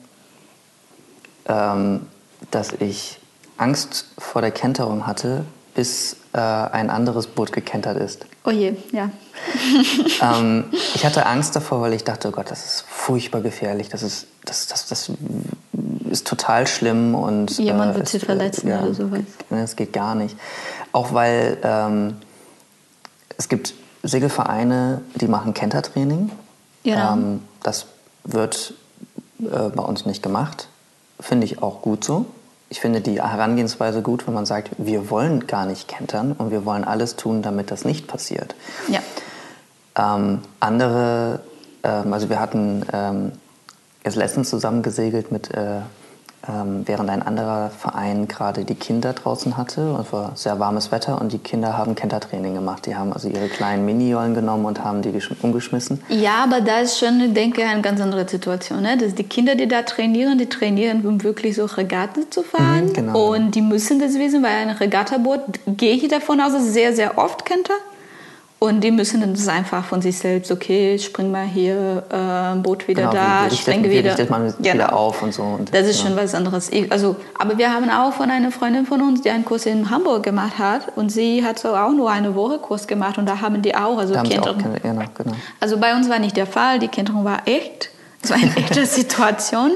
ähm, 1.47 2.07
dass 2.53 2.73
ich 2.75 3.19
Angst 3.57 4.07
vor 4.19 4.41
der 4.41 4.53
Kenterung 4.53 5.07
hatte, 5.07 5.45
bis 5.75 6.17
äh, 6.33 6.39
ein 6.39 6.91
anderes 6.91 7.27
Boot 7.27 7.53
gekentert 7.53 7.97
ist. 7.97 8.27
Oh 8.45 8.51
je, 8.51 8.75
ja. 8.93 9.11
ähm, 10.23 10.65
ich 10.95 11.05
hatte 11.05 11.27
Angst 11.27 11.57
davor, 11.57 11.81
weil 11.81 11.93
ich 11.93 12.05
dachte, 12.05 12.29
oh 12.29 12.31
Gott, 12.31 12.51
das 12.51 12.65
ist 12.65 12.85
furchtbar 12.89 13.41
gefährlich, 13.41 13.89
das 13.89 14.03
ist, 14.03 14.29
das, 14.45 14.69
das, 14.69 14.87
das 14.87 15.11
ist 16.09 16.27
total 16.27 16.67
schlimm 16.67 17.15
und 17.15 17.59
jemand 17.59 17.95
äh, 17.95 17.99
wird 17.99 18.09
sich 18.09 18.25
verletzen 18.25 18.69
ja, 18.69 18.81
oder 18.81 18.95
sowas. 18.95 19.23
Das 19.49 19.75
geht 19.75 19.93
gar 19.93 20.15
nicht. 20.15 20.37
Auch 20.93 21.13
weil 21.15 21.59
ähm, 21.63 22.17
es 23.41 23.49
gibt 23.49 23.73
Segelvereine, 24.03 25.01
die 25.15 25.27
machen 25.27 25.55
Kentertraining. 25.55 26.31
Genau. 26.85 27.15
Ähm, 27.15 27.43
das 27.63 27.87
wird 28.23 28.75
äh, 29.39 29.71
bei 29.71 29.83
uns 29.83 30.05
nicht 30.05 30.23
gemacht. 30.23 30.69
Finde 31.19 31.47
ich 31.47 31.63
auch 31.63 31.81
gut 31.81 32.05
so. 32.05 32.27
Ich 32.69 32.81
finde 32.81 33.01
die 33.01 33.23
Herangehensweise 33.23 34.03
gut, 34.03 34.27
wenn 34.27 34.35
man 34.35 34.45
sagt, 34.45 34.73
wir 34.77 35.09
wollen 35.09 35.47
gar 35.47 35.65
nicht 35.65 35.89
kentern 35.89 36.33
und 36.37 36.51
wir 36.51 36.67
wollen 36.67 36.85
alles 36.85 37.17
tun, 37.17 37.41
damit 37.41 37.71
das 37.71 37.87
nicht 37.87 38.07
passiert. 38.07 38.55
Ja. 38.89 39.01
Ähm, 39.97 40.41
andere, 40.61 41.41
ähm, 41.83 42.13
also 42.13 42.29
wir 42.29 42.41
hatten 42.41 42.85
ähm, 42.93 43.33
erst 44.05 44.19
letztens 44.19 44.51
zusammen 44.51 44.83
gesegelt 44.83 45.33
mit 45.33 45.51
äh, 45.55 45.81
ähm, 46.49 46.83
während 46.87 47.11
ein 47.11 47.23
anderer 47.23 47.71
Verein 47.71 48.27
gerade 48.27 48.65
die 48.65 48.75
Kinder 48.75 49.13
draußen 49.13 49.57
hatte. 49.57 49.99
Es 50.01 50.13
war 50.13 50.33
sehr 50.35 50.59
warmes 50.59 50.91
Wetter 50.91 51.21
und 51.21 51.33
die 51.33 51.39
Kinder 51.39 51.77
haben 51.77 51.95
Kentertraining 51.95 52.55
gemacht. 52.55 52.87
Die 52.87 52.97
haben 52.97 53.13
also 53.13 53.29
ihre 53.29 53.49
kleinen 53.49 53.85
Mini-Jollen 53.85 54.35
genommen 54.35 54.65
und 54.65 54.83
haben 54.83 55.03
die 55.03 55.13
umgeschmissen. 55.43 56.03
Ja, 56.09 56.45
aber 56.45 56.63
da 56.63 56.81
ist 56.81 56.99
schon, 56.99 57.21
ich 57.21 57.35
denke, 57.35 57.65
eine 57.65 57.83
ganz 57.83 58.01
andere 58.01 58.27
Situation. 58.27 58.83
Ne? 58.83 58.97
Dass 58.97 59.15
die 59.15 59.25
Kinder, 59.25 59.55
die 59.55 59.69
da 59.69 59.83
trainieren, 59.83 60.39
die 60.39 60.49
trainieren, 60.49 61.05
um 61.07 61.23
wirklich 61.23 61.57
so 61.57 61.67
Regatten 61.67 62.31
zu 62.31 62.43
fahren. 62.43 62.87
Mhm, 62.87 62.93
genau. 62.95 63.33
Und 63.33 63.55
die 63.55 63.63
müssen 63.63 64.01
das 64.01 64.15
wissen, 64.15 64.43
weil 64.43 64.69
ein 64.69 64.71
Regattaboot, 64.71 65.43
gehe 65.67 65.95
ich 65.95 66.09
davon 66.09 66.41
aus, 66.41 66.55
ist 66.55 66.73
sehr, 66.73 66.95
sehr 66.95 67.19
oft 67.19 67.45
Kenter. 67.45 67.75
Und 68.63 68.85
die 68.85 68.91
müssen 68.91 69.23
dann 69.23 69.33
das 69.33 69.49
einfach 69.49 69.83
von 69.87 70.03
sich 70.03 70.19
selbst, 70.19 70.53
okay, 70.53 70.99
spring 70.99 71.31
mal 71.31 71.47
hier, 71.47 72.05
äh, 72.11 72.59
Boot 72.59 72.89
wieder 72.89 73.05
genau, 73.05 73.15
da, 73.15 73.47
ich 73.51 73.65
denke 73.65 73.89
wieder. 73.89 74.11
Richtet 74.11 74.29
man 74.29 74.53
genau. 74.59 74.75
wieder 74.75 74.93
auf 74.93 75.23
und 75.23 75.33
so. 75.33 75.43
Und, 75.43 75.75
das 75.75 75.87
ist 75.87 76.03
ja. 76.03 76.09
schon 76.09 76.17
was 76.19 76.35
anderes. 76.35 76.71
Ich, 76.71 76.93
also, 76.93 77.17
aber 77.39 77.57
wir 77.57 77.73
haben 77.73 77.89
auch 77.89 78.13
von 78.13 78.31
einer 78.31 78.51
Freundin 78.51 78.85
von 78.85 79.01
uns, 79.01 79.23
die 79.23 79.31
einen 79.31 79.47
Kurs 79.47 79.65
in 79.65 79.89
Hamburg 79.89 80.25
gemacht 80.25 80.59
hat 80.59 80.93
und 80.95 81.09
sie 81.09 81.43
hat 81.43 81.59
so 81.59 81.75
auch 81.75 81.93
nur 81.93 82.11
eine 82.11 82.35
Woche 82.35 82.59
Kurs 82.59 82.87
gemacht 82.87 83.17
und 83.17 83.27
da 83.27 83.41
haben 83.41 83.63
die 83.63 83.75
auch, 83.75 83.97
also 83.97 84.13
da 84.13 84.23
Kinder. 84.25 84.55
Genau, 84.83 85.05
genau. 85.15 85.33
Also 85.59 85.79
bei 85.79 85.97
uns 85.97 86.11
war 86.11 86.19
nicht 86.19 86.37
der 86.37 86.47
Fall, 86.47 86.79
die 86.81 86.89
Kinderung 86.89 87.25
war 87.25 87.49
echt, 87.49 87.89
es 88.23 88.29
war 88.29 88.37
eine 88.37 88.55
echte 88.57 88.85
Situation. 88.85 89.71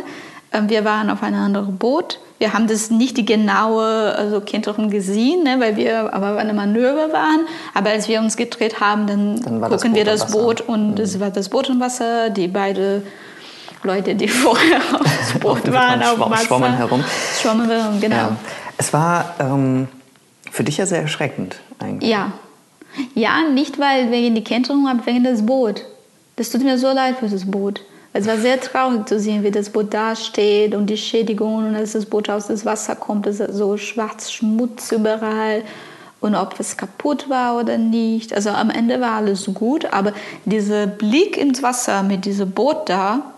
Ähm, 0.52 0.68
wir 0.68 0.84
waren 0.84 1.08
auf 1.08 1.22
einem 1.22 1.40
anderen 1.40 1.78
Boot 1.78 2.18
wir 2.38 2.52
haben 2.52 2.66
das 2.66 2.90
nicht 2.90 3.16
die 3.16 3.24
genaue 3.24 4.14
also 4.16 4.40
Kenterung 4.40 4.90
gesehen, 4.90 5.44
ne, 5.44 5.60
weil 5.60 5.76
wir 5.76 6.12
aber 6.12 6.36
eine 6.36 6.52
Manöver 6.52 7.12
waren. 7.12 7.46
Aber 7.74 7.90
als 7.90 8.08
wir 8.08 8.20
uns 8.20 8.36
gedreht 8.36 8.80
haben, 8.80 9.06
dann, 9.06 9.40
dann 9.40 9.60
gucken 9.60 9.94
das 9.94 9.94
wir 9.94 10.04
das 10.04 10.32
Boot 10.32 10.60
und 10.60 10.96
mhm. 10.96 11.00
es 11.00 11.20
war 11.20 11.30
das 11.30 11.48
Boot 11.48 11.68
im 11.68 11.80
Wasser. 11.80 12.30
Die 12.30 12.48
beiden 12.48 13.02
Leute, 13.82 14.14
die 14.14 14.28
vorher 14.28 14.78
aufs 14.94 15.32
Boot 15.40 15.72
waren, 15.72 16.02
auf 16.02 16.14
dem 16.14 16.30
Wasser. 16.30 16.46
Schwommen 16.46 16.76
herum. 16.76 17.04
Schwommen 17.40 17.70
herum, 17.70 18.00
genau. 18.00 18.16
Ja. 18.16 18.36
Es 18.76 18.92
war 18.92 19.34
ähm, 19.38 19.88
für 20.50 20.64
dich 20.64 20.78
ja 20.78 20.86
sehr 20.86 21.02
erschreckend 21.02 21.56
eigentlich. 21.78 22.10
Ja. 22.10 22.32
Ja, 23.14 23.42
nicht 23.52 23.78
weil 23.78 24.10
wegen 24.10 24.34
die 24.34 24.44
Kenterung, 24.44 24.88
aber 24.88 25.04
wegen 25.06 25.24
das 25.24 25.44
Boot. 25.44 25.84
Das 26.36 26.50
tut 26.50 26.62
mir 26.62 26.78
so 26.78 26.92
leid 26.92 27.16
für 27.18 27.28
das 27.28 27.48
Boot. 27.48 27.82
Es 28.16 28.28
war 28.28 28.38
sehr 28.38 28.60
traurig 28.60 29.08
zu 29.08 29.18
sehen, 29.18 29.42
wie 29.42 29.50
das 29.50 29.70
Boot 29.70 29.92
da 29.92 30.14
steht 30.14 30.76
und 30.76 30.86
die 30.86 30.96
Schädigungen 30.96 31.70
und 31.70 31.74
als 31.74 31.92
das 31.92 32.06
Boot 32.06 32.30
aus 32.30 32.46
dem 32.46 32.64
Wasser 32.64 32.94
kommt, 32.94 33.26
ist 33.26 33.42
so 33.52 33.76
schwarz 33.76 34.30
Schmutz 34.30 34.92
überall 34.92 35.64
und 36.20 36.36
ob 36.36 36.58
es 36.60 36.76
kaputt 36.76 37.28
war 37.28 37.58
oder 37.58 37.76
nicht. 37.76 38.32
Also 38.32 38.50
am 38.50 38.70
Ende 38.70 39.00
war 39.00 39.14
alles 39.14 39.46
gut, 39.52 39.92
aber 39.92 40.12
dieser 40.44 40.86
Blick 40.86 41.36
ins 41.36 41.60
Wasser 41.64 42.04
mit 42.04 42.24
diesem 42.24 42.52
Boot 42.52 42.88
da, 42.88 43.32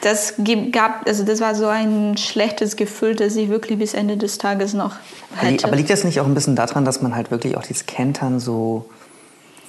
das 0.00 0.34
gab, 0.72 1.06
also 1.06 1.22
das 1.22 1.40
war 1.40 1.54
so 1.54 1.66
ein 1.66 2.16
schlechtes 2.16 2.76
Gefühl, 2.76 3.14
das 3.14 3.36
ich 3.36 3.50
wirklich 3.50 3.78
bis 3.78 3.92
Ende 3.92 4.16
des 4.16 4.38
Tages 4.38 4.72
noch 4.72 4.94
hatte. 5.36 5.64
Aber 5.64 5.76
liegt 5.76 5.90
das 5.90 6.04
nicht 6.04 6.18
auch 6.20 6.26
ein 6.26 6.34
bisschen 6.34 6.56
daran, 6.56 6.86
dass 6.86 7.02
man 7.02 7.14
halt 7.14 7.30
wirklich 7.30 7.54
auch 7.58 7.62
dieses 7.62 7.84
Kentern 7.84 8.40
so 8.40 8.86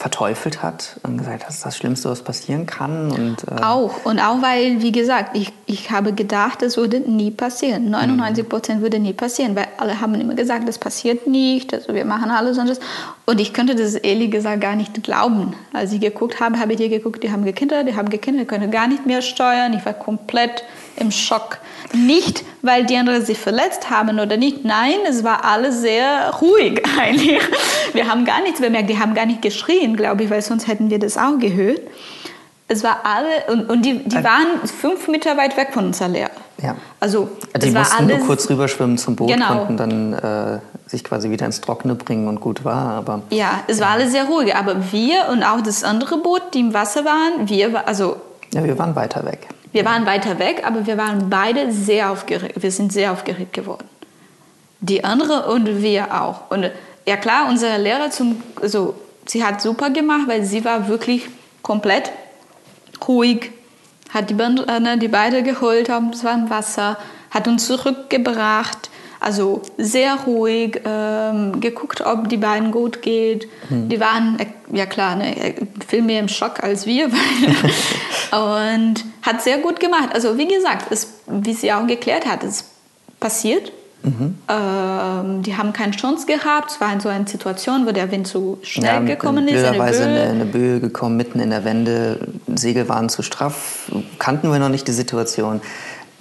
verteufelt 0.03 0.61
hat 0.61 0.99
und 1.03 1.17
gesagt, 1.17 1.45
das 1.47 1.55
ist 1.55 1.65
das 1.65 1.77
Schlimmste, 1.77 2.09
was 2.09 2.23
passieren 2.23 2.65
kann. 2.65 3.09
Und, 3.09 3.37
äh 3.49 3.63
auch. 3.63 4.03
Und 4.03 4.19
auch, 4.19 4.41
weil, 4.41 4.81
wie 4.81 4.91
gesagt, 4.91 5.37
ich, 5.37 5.53
ich 5.65 5.91
habe 5.91 6.11
gedacht, 6.11 6.61
das 6.61 6.75
würde 6.75 6.99
nie 6.99 7.31
passieren. 7.31 7.89
99 7.89 8.49
Prozent 8.49 8.81
würde 8.81 8.99
nie 8.99 9.13
passieren, 9.13 9.55
weil 9.55 9.67
alle 9.77 10.01
haben 10.01 10.13
immer 10.15 10.35
gesagt, 10.35 10.67
das 10.67 10.77
passiert 10.77 11.25
nicht, 11.25 11.73
also 11.73 11.93
wir 11.93 12.03
machen 12.03 12.31
alles 12.31 12.57
und 12.57 12.67
das. 12.67 12.81
Und 13.25 13.39
ich 13.39 13.53
könnte 13.53 13.75
das 13.75 13.95
ehrlich 13.95 14.29
gesagt 14.29 14.59
gar 14.59 14.75
nicht 14.75 15.01
glauben. 15.03 15.55
Als 15.71 15.93
ich 15.93 16.01
geguckt 16.01 16.41
habe, 16.41 16.59
habe 16.59 16.73
ich 16.73 16.79
dir 16.79 16.89
geguckt, 16.89 17.23
die 17.23 17.31
haben 17.31 17.45
gekindert, 17.45 17.87
die 17.87 17.95
haben 17.95 18.09
gekindert, 18.09 18.43
die 18.43 18.47
können 18.47 18.71
gar 18.71 18.89
nicht 18.89 19.05
mehr 19.05 19.21
steuern. 19.21 19.71
Ich 19.71 19.85
war 19.85 19.93
komplett 19.93 20.65
im 20.97 21.11
Schock. 21.11 21.59
Nicht, 21.93 22.43
weil 22.61 22.85
die 22.85 22.97
anderen 22.97 23.23
sich 23.23 23.37
verletzt 23.37 23.89
haben 23.89 24.19
oder 24.19 24.37
nicht. 24.37 24.65
Nein, 24.65 24.95
es 25.07 25.23
war 25.23 25.45
alles 25.45 25.81
sehr 25.81 26.31
ruhig 26.41 26.81
eigentlich. 26.99 27.39
Wir 27.93 28.07
haben 28.07 28.25
gar 28.25 28.41
nichts 28.41 28.59
bemerkt. 28.59 28.89
Die 28.89 28.99
haben 28.99 29.13
gar 29.13 29.25
nicht 29.25 29.41
geschrien, 29.41 29.95
glaube 29.95 30.23
ich, 30.23 30.29
weil 30.29 30.41
sonst 30.41 30.67
hätten 30.67 30.89
wir 30.89 30.99
das 30.99 31.17
auch 31.17 31.37
gehört. 31.37 31.81
Es 32.67 32.83
war 32.83 33.01
alle 33.03 33.51
und, 33.51 33.69
und 33.69 33.83
die, 33.83 33.99
die 33.99 34.15
äh. 34.15 34.23
waren 34.23 34.47
fünf 34.65 35.07
Meter 35.07 35.37
weit 35.37 35.57
weg 35.57 35.69
von 35.73 35.87
unserer 35.87 36.07
Lehrer. 36.07 36.31
Ja. 36.61 36.75
Also 36.99 37.29
die 37.61 37.71
mussten 37.71 38.07
nur 38.07 38.19
kurz 38.19 38.49
rüberschwimmen 38.49 38.97
zum 38.97 39.15
Boot, 39.15 39.27
genau. 39.27 39.47
konnten 39.47 39.77
dann 39.77 40.13
äh, 40.13 40.59
sich 40.87 41.03
quasi 41.03 41.29
wieder 41.29 41.45
ins 41.45 41.59
Trockene 41.59 41.95
bringen 41.95 42.27
und 42.27 42.39
gut 42.39 42.63
war. 42.63 42.91
Aber 42.91 43.23
ja, 43.29 43.63
es 43.67 43.81
war 43.81 43.89
alles 43.89 44.11
sehr 44.11 44.25
ruhig. 44.25 44.55
Aber 44.55 44.91
wir 44.91 45.27
und 45.29 45.43
auch 45.43 45.61
das 45.61 45.83
andere 45.83 46.17
Boot, 46.17 46.41
die 46.53 46.61
im 46.61 46.73
Wasser 46.73 47.03
waren, 47.03 47.49
wir 47.49 47.87
also 47.87 48.17
ja, 48.53 48.63
wir 48.63 48.77
waren 48.77 48.95
weiter 48.95 49.25
weg. 49.25 49.47
Wir 49.73 49.85
waren 49.85 50.05
weiter 50.05 50.39
weg, 50.39 50.61
aber 50.65 50.85
wir 50.85 50.97
waren 50.97 51.29
beide 51.29 51.71
sehr 51.71 52.11
aufgeregt. 52.11 52.61
Wir 52.61 52.71
sind 52.71 52.93
sehr 52.93 53.11
aufgeregt 53.11 53.53
geworden. 53.53 53.89
Die 54.79 55.03
andere 55.03 55.51
und 55.51 55.81
wir 55.81 56.13
auch. 56.21 56.51
Und 56.51 56.69
ja 57.05 57.17
klar, 57.17 57.47
unsere 57.49 57.77
Lehrer 57.81 58.11
zum, 58.11 58.41
also 58.61 58.95
sie 59.25 59.43
hat 59.43 59.61
super 59.61 59.89
gemacht, 59.89 60.27
weil 60.27 60.43
sie 60.43 60.63
war 60.63 60.87
wirklich 60.87 61.27
komplett 61.63 62.11
ruhig, 63.07 63.51
hat 64.13 64.29
die, 64.29 64.35
äh, 64.35 64.79
ne, 64.79 64.97
die 64.97 65.07
beide 65.07 65.41
geholt 65.41 65.89
aus 65.89 66.21
dem 66.21 66.49
Wasser, 66.49 66.97
hat 67.31 67.47
uns 67.47 67.65
zurückgebracht. 67.65 68.91
Also 69.23 69.61
sehr 69.77 70.15
ruhig, 70.27 70.81
ähm, 70.83 71.61
geguckt, 71.61 72.01
ob 72.01 72.27
die 72.27 72.35
beiden 72.35 72.71
gut 72.71 73.01
geht. 73.01 73.47
Hm. 73.69 73.87
Die 73.87 73.97
waren, 74.01 74.37
äh, 74.37 74.47
ja 74.75 74.85
klar, 74.85 75.15
ne, 75.15 75.37
äh, 75.37 75.53
viel 75.87 76.01
mehr 76.01 76.19
im 76.19 76.27
Schock 76.27 76.61
als 76.61 76.85
wir. 76.85 77.05
und 78.31 78.95
hat 79.21 79.41
sehr 79.41 79.59
gut 79.59 79.79
gemacht. 79.79 80.09
Also 80.13 80.37
wie 80.37 80.47
gesagt, 80.47 80.91
es, 80.91 81.07
wie 81.27 81.53
sie 81.53 81.71
auch 81.71 81.87
geklärt 81.87 82.25
hat, 82.25 82.43
es 82.43 82.65
passiert. 83.21 83.71
Mhm. 84.03 84.35
Ähm, 84.49 85.41
die 85.43 85.55
haben 85.55 85.71
keine 85.71 85.93
Chance 85.93 86.25
gehabt. 86.25 86.71
Es 86.71 86.81
war 86.81 86.91
in 86.91 86.99
so 86.99 87.07
einer 87.07 87.25
Situation, 87.25 87.87
wo 87.87 87.93
der 87.93 88.11
Wind 88.11 88.27
zu 88.27 88.59
schnell 88.61 88.95
ja, 88.95 88.99
gekommen 88.99 89.47
ist. 89.47 89.53
Blöderweise 89.53 90.03
eine, 90.03 90.23
eine 90.23 90.45
Böe 90.45 90.81
gekommen, 90.81 91.15
mitten 91.15 91.39
in 91.39 91.49
der 91.49 91.63
Wende. 91.63 92.19
Segel 92.53 92.89
waren 92.89 93.07
zu 93.07 93.21
straff. 93.21 93.89
Kannten 94.19 94.51
wir 94.51 94.59
noch 94.59 94.67
nicht 94.67 94.89
die 94.89 94.91
Situation. 94.91 95.61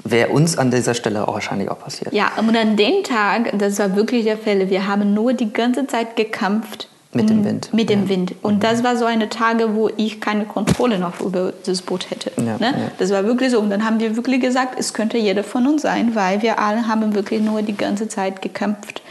Wäre 0.04 0.30
uns 0.30 0.58
an 0.58 0.70
dieser 0.70 0.94
Stelle 0.94 1.28
auch 1.28 1.34
wahrscheinlich 1.34 1.70
auch 1.70 1.78
passiert. 1.78 2.12
Ja, 2.12 2.32
und 2.36 2.56
an 2.56 2.76
dem 2.76 3.04
Tag, 3.04 3.56
das 3.58 3.78
war 3.78 3.94
wirklich 3.94 4.24
der 4.24 4.36
Fall, 4.36 4.68
wir 4.68 4.86
haben 4.86 5.14
nur 5.14 5.32
die 5.32 5.52
ganze 5.52 5.86
Zeit 5.86 6.16
gekämpft 6.16 6.88
mit 7.14 7.28
dem 7.28 7.44
Wind. 7.44 7.68
Mit 7.74 7.90
dem 7.90 8.04
ja. 8.04 8.08
Wind. 8.08 8.34
Und 8.40 8.54
mhm. 8.54 8.60
das 8.60 8.82
war 8.82 8.96
so 8.96 9.04
eine 9.04 9.28
Tage, 9.28 9.74
wo 9.74 9.90
ich 9.96 10.20
keine 10.20 10.46
Kontrolle 10.46 10.98
noch 10.98 11.20
über 11.20 11.52
das 11.66 11.82
Boot 11.82 12.10
hätte. 12.10 12.32
Ja, 12.38 12.56
ne? 12.58 12.58
ja. 12.60 12.90
Das 12.98 13.10
war 13.10 13.24
wirklich 13.24 13.50
so. 13.50 13.60
Und 13.60 13.68
dann 13.68 13.84
haben 13.84 14.00
wir 14.00 14.16
wirklich 14.16 14.40
gesagt, 14.40 14.78
es 14.78 14.94
könnte 14.94 15.18
jeder 15.18 15.44
von 15.44 15.66
uns 15.66 15.82
sein, 15.82 16.14
weil 16.14 16.40
wir 16.40 16.58
alle 16.58 16.88
haben 16.88 17.14
wirklich 17.14 17.42
nur 17.42 17.60
die 17.60 17.76
ganze 17.76 18.08
Zeit 18.08 18.40
gekämpft. 18.40 19.02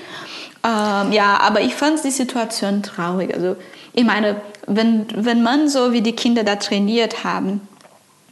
Ähm, 0.64 1.12
ja, 1.12 1.40
aber 1.42 1.62
ich 1.62 1.76
fand 1.76 2.04
die 2.04 2.12
Situation 2.12 2.82
traurig. 2.82 3.34
Also 3.36 3.56
ich 3.94 4.04
meine, 4.04 4.38
wenn, 4.66 5.06
wenn 5.16 5.44
man 5.44 5.70
so 5.70 5.94
wie 5.94 6.02
die 6.02 6.14
Kinder 6.14 6.44
da 6.44 6.56
trainiert 6.56 7.24
haben, 7.24 7.62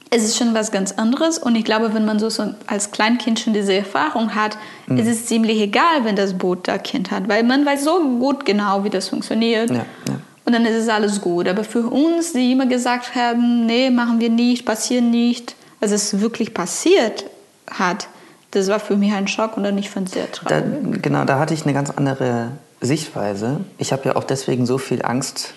es 0.09 0.23
ist 0.23 0.37
schon 0.37 0.53
was 0.53 0.71
ganz 0.71 0.93
anderes. 0.93 1.37
Und 1.37 1.55
ich 1.55 1.65
glaube, 1.65 1.93
wenn 1.93 2.05
man 2.05 2.19
so, 2.19 2.29
so 2.29 2.53
als 2.67 2.91
Kleinkind 2.91 3.39
schon 3.39 3.53
diese 3.53 3.73
Erfahrung 3.73 4.35
hat, 4.35 4.57
mhm. 4.87 4.97
ist 4.97 5.07
es 5.07 5.25
ziemlich 5.25 5.59
egal, 5.59 6.03
wenn 6.03 6.15
das 6.15 6.37
Boot 6.37 6.67
da 6.67 6.77
Kind 6.77 7.11
hat, 7.11 7.27
weil 7.29 7.43
man 7.43 7.65
weiß 7.65 7.83
so 7.83 7.99
gut 8.19 8.45
genau, 8.45 8.83
wie 8.83 8.89
das 8.89 9.09
funktioniert. 9.09 9.69
Ja, 9.69 9.85
ja. 10.07 10.19
Und 10.45 10.53
dann 10.53 10.65
ist 10.65 10.75
es 10.75 10.89
alles 10.89 11.21
gut. 11.21 11.47
Aber 11.47 11.63
für 11.63 11.83
uns, 11.83 12.33
die 12.33 12.53
immer 12.53 12.65
gesagt 12.65 13.13
haben, 13.13 13.67
nee, 13.67 13.91
machen 13.91 14.19
wir 14.19 14.29
nicht, 14.29 14.65
passiert 14.65 15.03
nicht, 15.03 15.55
als 15.79 15.91
es 15.91 16.21
wirklich 16.21 16.55
passiert 16.55 17.25
hat, 17.69 18.07
das 18.51 18.67
war 18.67 18.79
für 18.79 18.97
mich 18.97 19.13
ein 19.13 19.27
Schock 19.27 19.57
und 19.57 19.63
dann 19.63 19.77
ich 19.77 19.91
fand 19.91 20.07
es 20.07 20.15
sehr 20.15 20.31
traurig. 20.31 20.63
Da, 20.83 20.97
genau, 21.01 21.23
da 21.25 21.37
hatte 21.37 21.53
ich 21.53 21.65
eine 21.65 21.73
ganz 21.73 21.91
andere 21.91 22.53
Sichtweise. 22.81 23.59
Ich 23.77 23.91
habe 23.91 24.05
ja 24.05 24.15
auch 24.15 24.23
deswegen 24.23 24.65
so 24.65 24.79
viel 24.79 25.05
Angst 25.05 25.53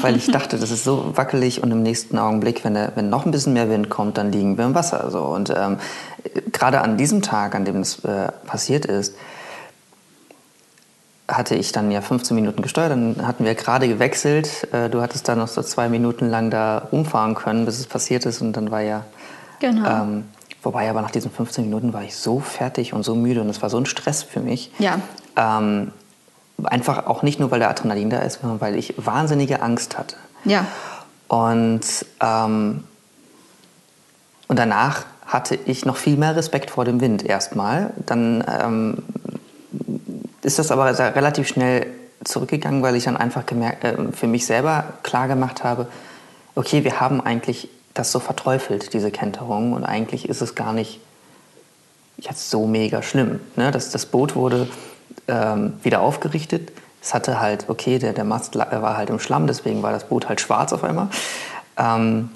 weil 0.00 0.16
ich 0.16 0.30
dachte, 0.30 0.58
das 0.58 0.70
ist 0.70 0.84
so 0.84 1.16
wackelig 1.16 1.62
und 1.62 1.70
im 1.70 1.82
nächsten 1.82 2.18
Augenblick, 2.18 2.64
wenn, 2.64 2.74
der, 2.74 2.92
wenn 2.94 3.08
noch 3.08 3.24
ein 3.24 3.30
bisschen 3.30 3.52
mehr 3.52 3.68
Wind 3.68 3.88
kommt, 3.88 4.18
dann 4.18 4.32
liegen 4.32 4.58
wir 4.58 4.64
im 4.64 4.74
Wasser. 4.74 5.10
So. 5.10 5.22
Und 5.22 5.50
ähm, 5.56 5.78
gerade 6.52 6.80
an 6.80 6.96
diesem 6.96 7.22
Tag, 7.22 7.54
an 7.54 7.64
dem 7.64 7.80
es 7.80 8.04
äh, 8.04 8.32
passiert 8.46 8.86
ist, 8.86 9.14
hatte 11.28 11.56
ich 11.56 11.72
dann 11.72 11.90
ja 11.90 12.00
15 12.00 12.34
Minuten 12.34 12.62
gesteuert, 12.62 12.92
dann 12.92 13.26
hatten 13.26 13.44
wir 13.44 13.54
gerade 13.54 13.88
gewechselt. 13.88 14.72
Äh, 14.72 14.88
du 14.90 15.00
hattest 15.00 15.28
da 15.28 15.34
noch 15.34 15.48
so 15.48 15.62
zwei 15.62 15.88
Minuten 15.88 16.28
lang 16.28 16.50
da 16.50 16.86
umfahren 16.90 17.34
können, 17.34 17.64
bis 17.64 17.80
es 17.80 17.86
passiert 17.86 18.26
ist 18.26 18.40
und 18.40 18.52
dann 18.52 18.70
war 18.70 18.80
ja... 18.80 19.04
Genau. 19.58 19.88
Ähm, 19.88 20.24
wobei 20.62 20.90
aber 20.90 21.00
nach 21.00 21.10
diesen 21.10 21.30
15 21.30 21.64
Minuten 21.64 21.92
war 21.92 22.02
ich 22.02 22.14
so 22.16 22.40
fertig 22.40 22.92
und 22.92 23.04
so 23.04 23.14
müde 23.14 23.40
und 23.40 23.48
es 23.48 23.62
war 23.62 23.70
so 23.70 23.78
ein 23.78 23.86
Stress 23.86 24.22
für 24.22 24.40
mich. 24.40 24.70
Ja. 24.78 25.00
Ähm, 25.36 25.92
Einfach 26.64 27.06
auch 27.06 27.22
nicht 27.22 27.38
nur, 27.38 27.50
weil 27.50 27.58
der 27.58 27.70
Adrenalin 27.70 28.10
da 28.10 28.18
ist, 28.20 28.40
sondern 28.40 28.60
weil 28.60 28.76
ich 28.76 28.94
wahnsinnige 28.96 29.60
Angst 29.62 29.98
hatte. 29.98 30.16
Ja. 30.44 30.66
Und, 31.28 32.06
ähm, 32.20 32.84
und 34.48 34.58
danach 34.58 35.04
hatte 35.26 35.58
ich 35.66 35.84
noch 35.84 35.96
viel 35.96 36.16
mehr 36.16 36.36
Respekt 36.36 36.70
vor 36.70 36.84
dem 36.84 37.00
Wind 37.00 37.24
erstmal. 37.24 37.92
Dann 38.06 38.44
ähm, 38.48 39.02
ist 40.42 40.58
das 40.58 40.70
aber 40.70 40.98
relativ 40.98 41.48
schnell 41.48 41.86
zurückgegangen, 42.24 42.82
weil 42.82 42.96
ich 42.96 43.04
dann 43.04 43.16
einfach 43.16 43.44
gemerkt, 43.44 43.84
äh, 43.84 43.96
für 44.12 44.26
mich 44.26 44.46
selber 44.46 44.84
klar 45.02 45.28
gemacht 45.28 45.64
habe, 45.64 45.88
okay, 46.54 46.84
wir 46.84 47.00
haben 47.00 47.20
eigentlich 47.20 47.68
das 47.94 48.12
so 48.12 48.20
verteufelt, 48.20 48.92
diese 48.92 49.10
Kenterung, 49.10 49.72
und 49.72 49.84
eigentlich 49.84 50.28
ist 50.28 50.40
es 50.42 50.54
gar 50.54 50.72
nicht 50.72 51.00
jetzt 52.18 52.50
so 52.50 52.66
mega 52.66 53.02
schlimm. 53.02 53.40
Ne? 53.56 53.70
Das, 53.70 53.90
das 53.90 54.06
Boot 54.06 54.34
wurde 54.34 54.68
ähm, 55.28 55.74
wieder 55.82 56.00
aufgerichtet. 56.00 56.72
Es 57.02 57.14
hatte 57.14 57.40
halt, 57.40 57.68
okay, 57.68 57.98
der, 57.98 58.12
der 58.12 58.24
Mast 58.24 58.56
war 58.56 58.96
halt 58.96 59.10
im 59.10 59.20
Schlamm, 59.20 59.46
deswegen 59.46 59.82
war 59.82 59.92
das 59.92 60.08
Boot 60.08 60.28
halt 60.28 60.40
schwarz 60.40 60.72
auf 60.72 60.84
einmal. 60.84 61.08
Ähm, 61.76 62.30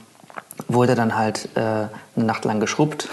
wurde 0.68 0.94
dann 0.94 1.16
halt 1.16 1.48
äh, 1.56 1.61
eine 1.61 1.90
Nacht 2.14 2.44
lang 2.44 2.61
geschrubbt 2.61 3.09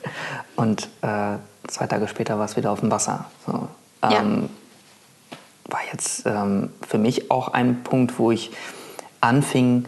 und 0.56 0.88
äh, 1.02 1.36
zwei 1.68 1.86
Tage 1.86 2.08
später 2.08 2.38
war 2.38 2.46
es 2.46 2.56
wieder 2.56 2.70
auf 2.70 2.80
dem 2.80 2.90
Wasser. 2.90 3.26
So, 3.46 3.68
ähm, 4.02 4.10
ja. 4.10 5.72
War 5.72 5.80
jetzt 5.92 6.26
ähm, 6.26 6.72
für 6.86 6.98
mich 6.98 7.30
auch 7.30 7.48
ein 7.48 7.82
Punkt, 7.82 8.18
wo 8.18 8.30
ich 8.30 8.52
anfing, 9.20 9.86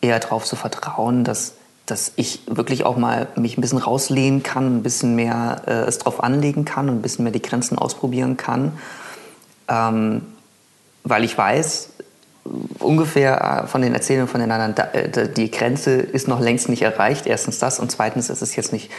eher 0.00 0.20
darauf 0.20 0.44
zu 0.44 0.56
vertrauen, 0.56 1.24
dass 1.24 1.54
dass 1.86 2.12
ich 2.16 2.40
wirklich 2.46 2.84
auch 2.84 2.96
mal 2.96 3.28
mich 3.36 3.56
ein 3.56 3.60
bisschen 3.60 3.78
rauslehnen 3.78 4.42
kann, 4.42 4.78
ein 4.78 4.82
bisschen 4.82 5.14
mehr 5.14 5.62
äh, 5.66 5.70
es 5.88 5.98
drauf 5.98 6.22
anlegen 6.22 6.64
kann 6.64 6.88
und 6.88 6.96
ein 6.96 7.02
bisschen 7.02 7.22
mehr 7.22 7.32
die 7.32 7.42
Grenzen 7.42 7.78
ausprobieren 7.78 8.36
kann. 8.36 8.72
Ähm, 9.68 10.22
weil 11.04 11.22
ich 11.22 11.38
weiß, 11.38 11.90
ungefähr 12.80 13.62
äh, 13.64 13.66
von 13.68 13.82
den 13.82 13.94
Erzählungen 13.94 14.28
von 14.28 14.40
den 14.40 14.50
anderen, 14.50 14.76
äh, 14.76 15.28
die 15.28 15.50
Grenze 15.50 15.92
ist 15.92 16.26
noch 16.26 16.40
längst 16.40 16.68
nicht 16.68 16.82
erreicht. 16.82 17.26
Erstens 17.26 17.60
das 17.60 17.78
und 17.78 17.90
zweitens 17.92 18.30
ist 18.30 18.42
es 18.42 18.56
jetzt 18.56 18.72
nicht, 18.72 18.90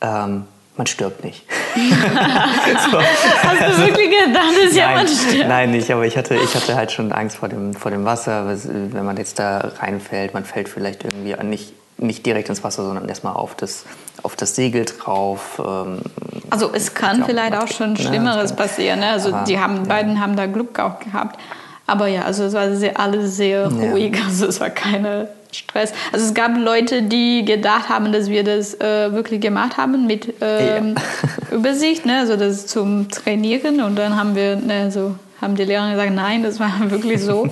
ähm, 0.00 0.44
man 0.76 0.86
stirbt 0.86 1.24
nicht. 1.24 1.44
so. 1.74 3.00
Hast 3.00 3.78
du 3.78 3.86
wirklich 3.86 4.10
gedacht, 4.10 4.54
dass 4.64 4.74
ja 4.74 4.92
man 4.92 5.08
stirbt? 5.08 5.48
Nein, 5.48 5.72
nicht, 5.72 5.90
aber 5.90 6.06
ich 6.06 6.16
hatte, 6.16 6.36
ich 6.36 6.54
hatte 6.54 6.76
halt 6.76 6.92
schon 6.92 7.10
Angst 7.10 7.36
vor 7.36 7.48
dem, 7.48 7.74
vor 7.74 7.90
dem 7.90 8.04
Wasser. 8.04 8.46
Wenn 8.46 9.04
man 9.04 9.16
jetzt 9.16 9.40
da 9.40 9.58
reinfällt, 9.80 10.32
man 10.32 10.44
fällt 10.44 10.68
vielleicht 10.68 11.04
irgendwie 11.04 11.34
nicht 11.44 11.74
nicht 12.00 12.24
direkt 12.26 12.48
ins 12.48 12.64
Wasser, 12.64 12.84
sondern 12.84 13.08
erstmal 13.08 13.34
auf 13.34 13.54
das, 13.54 13.84
auf 14.22 14.36
das 14.36 14.54
Segel 14.54 14.84
drauf. 14.84 15.60
Ähm, 15.64 16.00
also 16.50 16.70
es 16.72 16.94
kann 16.94 17.16
glaub, 17.16 17.28
vielleicht 17.28 17.54
auch 17.54 17.68
schon 17.68 17.96
Schlimmeres 17.96 18.50
ja, 18.50 18.56
passieren. 18.56 19.00
Ne? 19.00 19.10
Also 19.10 19.32
aber, 19.32 19.44
die 19.44 19.58
haben, 19.58 19.76
ja. 19.76 19.82
beiden 19.82 20.20
haben 20.20 20.36
da 20.36 20.46
Glück 20.46 20.78
auch 20.78 20.98
gehabt. 20.98 21.38
Aber 21.86 22.06
ja, 22.06 22.22
also 22.22 22.44
es 22.44 22.54
war 22.54 22.74
sehr, 22.74 22.98
alles 22.98 23.36
sehr 23.36 23.66
ruhig, 23.66 24.16
ja. 24.16 24.24
also 24.26 24.46
es 24.46 24.60
war 24.60 24.70
keine 24.70 25.28
Stress. 25.52 25.92
Also 26.12 26.26
es 26.26 26.34
gab 26.34 26.56
Leute, 26.56 27.02
die 27.02 27.44
gedacht 27.44 27.88
haben, 27.88 28.12
dass 28.12 28.28
wir 28.28 28.44
das 28.44 28.74
äh, 28.80 29.12
wirklich 29.12 29.40
gemacht 29.40 29.76
haben 29.76 30.06
mit 30.06 30.34
ähm, 30.40 30.94
Übersicht, 31.50 32.06
ne? 32.06 32.18
also 32.18 32.36
das 32.36 32.66
zum 32.66 33.08
Trainieren. 33.08 33.80
Und 33.80 33.96
dann 33.96 34.16
haben 34.16 34.36
wir, 34.36 34.56
ne, 34.56 34.90
so 34.90 35.16
haben 35.40 35.56
die 35.56 35.64
Lehrer 35.64 35.90
gesagt, 35.90 36.12
nein, 36.12 36.42
das 36.42 36.60
war 36.60 36.72
wirklich 36.90 37.22
so. 37.22 37.48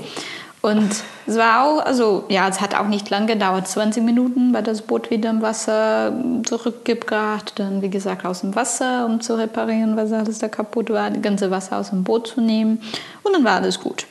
Und 0.61 0.91
es 1.27 1.37
war 1.37 1.63
auch, 1.63 1.85
also 1.85 2.25
ja, 2.29 2.49
es 2.49 2.61
hat 2.61 2.75
auch 2.75 2.89
nicht 2.89 3.09
lange 3.11 3.27
gedauert, 3.27 3.69
20 3.69 4.03
Minuten 4.03 4.53
war 4.53 4.63
das 4.63 4.83
Boot 4.83 5.11
wieder 5.11 5.31
im 5.31 5.41
Wasser 5.41 6.13
zurückgebracht, 6.45 7.59
dann 7.61 7.81
wie 7.81 7.91
gesagt 7.91 8.25
aus 8.25 8.41
dem 8.41 8.57
Wasser, 8.57 9.07
um 9.07 9.21
zu 9.21 9.39
reparieren, 9.39 9.97
was 9.97 10.13
alles 10.13 10.41
da 10.41 10.49
kaputt 10.49 10.91
war, 10.91 11.11
das 11.11 11.23
ganze 11.23 11.53
Wasser 11.53 11.79
aus 11.79 11.91
dem 11.91 12.03
Boot 12.03 12.27
zu 12.27 12.41
nehmen 12.41 12.83
und 13.23 13.35
dann 13.35 13.45
war 13.45 13.57
alles 13.57 13.79
gut. 13.79 14.07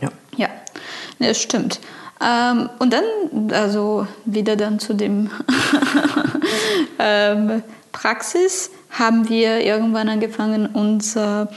Ja. 0.00 0.08
Ja, 0.36 0.48
das 1.18 1.38
stimmt. 1.38 1.80
Ähm, 2.22 2.70
und 2.78 2.92
dann, 2.92 3.50
also 3.52 4.06
wieder 4.24 4.56
dann 4.56 4.78
zu 4.78 4.94
dem 4.94 5.30
ähm, 6.98 7.62
Praxis, 7.92 8.70
haben 8.90 9.28
wir 9.28 9.60
irgendwann 9.60 10.08
angefangen, 10.08 10.66
unser 10.66 11.48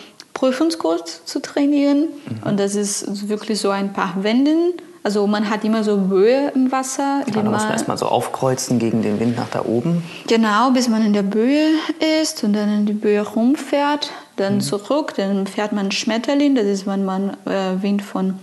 Prüfungskurs 0.44 1.24
zu 1.24 1.42
trainieren. 1.42 2.00
Mhm. 2.02 2.50
Und 2.50 2.60
das 2.60 2.76
ist 2.76 3.30
wirklich 3.30 3.62
so 3.62 3.70
ein 3.70 3.94
paar 3.94 4.24
Wenden. 4.24 4.74
Also 5.02 5.26
man 5.26 5.50
hat 5.50 5.64
immer 5.64 5.86
so 5.86 5.96
Böe 5.96 6.52
im 6.54 6.70
Wasser. 6.70 7.24
Ja, 7.28 7.42
da 7.42 7.44
muss 7.44 7.64
man 7.64 7.72
erstmal 7.72 7.98
so 7.98 8.08
aufkreuzen 8.08 8.78
gegen 8.78 9.02
den 9.02 9.22
Wind 9.22 9.38
nach 9.38 9.48
da 9.48 9.64
oben. 9.64 10.04
Genau, 10.28 10.72
bis 10.72 10.90
man 10.90 11.06
in 11.06 11.14
der 11.14 11.24
Böe 11.24 11.70
ist 12.20 12.44
und 12.44 12.52
dann 12.52 12.70
in 12.74 12.86
die 12.86 12.92
Böe 12.94 13.22
rumfährt, 13.22 14.12
dann 14.36 14.56
mhm. 14.56 14.62
zurück, 14.62 15.14
dann 15.16 15.48
fährt 15.48 15.72
man 15.72 15.94
Schmetterling, 15.94 16.56
das 16.56 16.66
ist, 16.66 16.86
wenn 16.86 17.06
man 17.06 17.38
äh, 17.46 17.82
Wind 17.82 18.02
von 18.02 18.34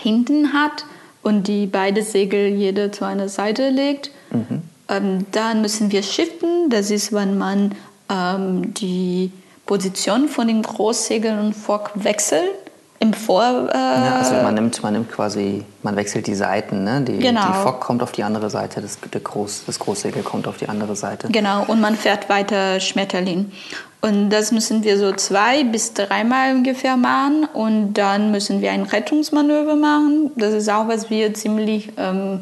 hinten 0.00 0.54
hat 0.54 0.86
und 1.22 1.48
die 1.48 1.66
beide 1.66 2.02
Segel 2.02 2.48
jede 2.48 2.92
zu 2.92 3.04
einer 3.04 3.28
Seite 3.28 3.68
legt. 3.68 4.10
Mhm. 4.30 4.62
Ähm, 4.88 5.26
dann 5.32 5.60
müssen 5.60 5.92
wir 5.92 6.02
shiften, 6.02 6.70
das 6.70 6.90
ist, 6.90 7.12
wenn 7.12 7.36
man 7.36 7.74
ähm, 8.08 8.72
die 8.72 9.32
Position 9.70 10.26
von 10.26 10.48
den 10.48 10.62
Großsegeln 10.62 11.38
und 11.38 11.52
Fock 11.54 11.92
wechseln. 11.94 12.48
Im 12.98 13.12
Vor. 13.12 13.68
Äh 13.72 13.76
ja, 13.76 14.16
also 14.18 14.34
man 14.34 14.54
nimmt, 14.54 14.82
man 14.82 14.94
nimmt 14.94 15.12
quasi, 15.12 15.64
man 15.84 15.94
wechselt 15.94 16.26
die 16.26 16.34
Seiten. 16.34 16.82
Ne? 16.82 17.02
Die, 17.02 17.18
genau. 17.18 17.46
die 17.46 17.52
Fock 17.62 17.80
kommt 17.80 18.02
auf 18.02 18.10
die 18.10 18.24
andere 18.24 18.50
Seite, 18.50 18.80
das, 18.80 18.98
der 19.00 19.20
Groß, 19.20 19.62
das 19.66 19.78
Großsegel 19.78 20.24
kommt 20.24 20.48
auf 20.48 20.56
die 20.56 20.68
andere 20.68 20.96
Seite. 20.96 21.28
Genau, 21.28 21.64
und 21.68 21.80
man 21.80 21.94
fährt 21.94 22.28
weiter 22.28 22.80
Schmetterling. 22.80 23.52
Und 24.00 24.30
das 24.30 24.50
müssen 24.50 24.82
wir 24.82 24.98
so 24.98 25.12
zwei 25.12 25.62
bis 25.62 25.94
dreimal 25.94 26.52
ungefähr 26.52 26.96
machen. 26.96 27.46
Und 27.52 27.94
dann 27.94 28.32
müssen 28.32 28.62
wir 28.62 28.72
ein 28.72 28.82
Rettungsmanöver 28.82 29.76
machen. 29.76 30.32
Das 30.34 30.52
ist 30.52 30.68
auch, 30.68 30.88
was 30.88 31.10
wir 31.10 31.32
ziemlich 31.32 31.92
ähm, 31.96 32.40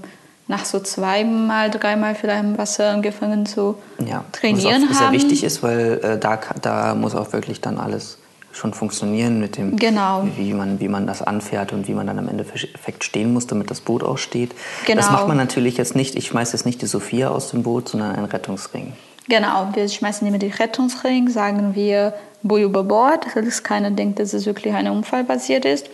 nach 0.49 0.65
so 0.65 0.81
zweimal, 0.81 1.71
dreimal 1.71 2.15
vielleicht 2.15 2.43
im 2.43 2.59
Wasser 2.59 2.91
angefangen 2.91 3.47
zu 3.47 3.77
ja, 4.05 4.25
trainieren 4.33 4.83
was 4.89 4.97
auch 4.97 5.03
haben. 5.03 5.13
sehr 5.13 5.13
wichtig 5.13 5.45
ist, 5.45 5.63
weil 5.63 6.01
äh, 6.03 6.19
da, 6.19 6.41
da 6.61 6.95
muss 6.95 7.15
auch 7.15 7.33
wirklich 7.33 7.61
dann 7.61 7.79
alles 7.79 8.19
schon 8.51 8.75
funktionieren 8.75 9.39
mit 9.39 9.57
dem, 9.57 9.77
genau. 9.77 10.27
wie, 10.37 10.53
man, 10.53 10.81
wie 10.81 10.89
man 10.89 11.07
das 11.07 11.23
anfährt 11.23 11.73
und 11.73 11.87
wie 11.87 11.95
man 11.95 12.07
dann 12.07 12.19
am 12.19 12.29
Endeffekt 12.29 13.05
stehen 13.05 13.33
muss, 13.33 13.47
damit 13.47 13.71
das 13.71 13.81
Boot 13.81 14.03
auch 14.03 14.19
steht. 14.19 14.53
Genau. 14.87 14.97
Das 14.97 15.11
macht 15.11 15.29
man 15.29 15.37
natürlich 15.37 15.77
jetzt 15.77 15.95
nicht, 15.95 16.17
ich 16.17 16.27
schmeiße 16.29 16.57
jetzt 16.57 16.65
nicht 16.65 16.83
die 16.83 16.87
Sophia 16.87 17.29
aus 17.29 17.51
dem 17.51 17.63
Boot, 17.63 17.91
sondern 17.91 18.17
einen 18.17 18.25
Rettungsring. 18.25 18.95
Genau, 19.29 19.69
wir 19.75 19.87
schmeißen 19.89 20.27
immer 20.27 20.39
die 20.39 20.49
Rettungsring, 20.49 21.29
sagen 21.29 21.75
wir 21.75 22.15
Bull 22.43 22.63
über 22.63 22.83
Bord, 22.83 23.27
dass 23.35 23.63
keiner 23.63 23.91
denkt, 23.91 24.19
dass 24.19 24.33
es 24.33 24.47
wirklich 24.47 24.75
ein 24.75 24.89
Unfall 24.89 25.25
passiert 25.25 25.67
ist. 25.67 25.89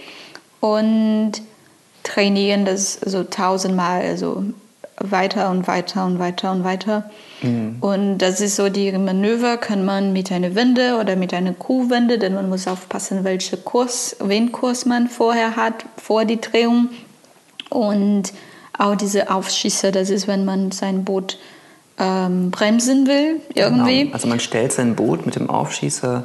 Und 0.61 1.33
trainieren 2.05 2.64
das 2.64 2.95
so 3.05 3.25
tausendmal, 3.25 4.03
also 4.03 4.45
weiter 4.99 5.51
und 5.51 5.67
weiter 5.67 6.07
und 6.07 6.19
weiter 6.19 6.53
und 6.53 6.62
weiter. 6.62 7.11
Mhm. 7.43 7.77
Und 7.81 8.19
das 8.19 8.40
ist 8.40 8.57
so, 8.57 8.69
die 8.69 8.93
Manöver 8.93 9.57
kann 9.57 9.85
man 9.85 10.12
mit 10.12 10.31
einer 10.31 10.55
Winde 10.55 10.99
oder 11.01 11.17
mit 11.17 11.35
einer 11.35 11.53
Kuhwinde, 11.53 12.19
denn 12.19 12.35
man 12.35 12.49
muss 12.49 12.69
aufpassen, 12.69 13.25
welchen 13.25 13.64
Kurs, 13.64 14.17
Windkurs 14.21 14.87
man 14.87 15.09
vorher 15.09 15.57
hat, 15.57 15.85
vor 15.97 16.25
die 16.25 16.40
Drehung. 16.40 16.90
Und 17.71 18.33
auch 18.79 18.95
diese 18.95 19.31
Aufschießer, 19.31 19.90
das 19.90 20.11
ist, 20.11 20.29
wenn 20.29 20.45
man 20.45 20.71
sein 20.71 21.05
Boot 21.05 21.38
ähm, 21.99 22.51
bremsen 22.51 23.07
will, 23.07 23.40
irgendwie. 23.55 24.03
Genau. 24.03 24.14
Also 24.14 24.29
man 24.29 24.40
stellt 24.40 24.73
sein 24.73 24.95
Boot 24.95 25.27
mit 25.27 25.37
dem 25.37 25.51
Aufschießer 25.51 26.25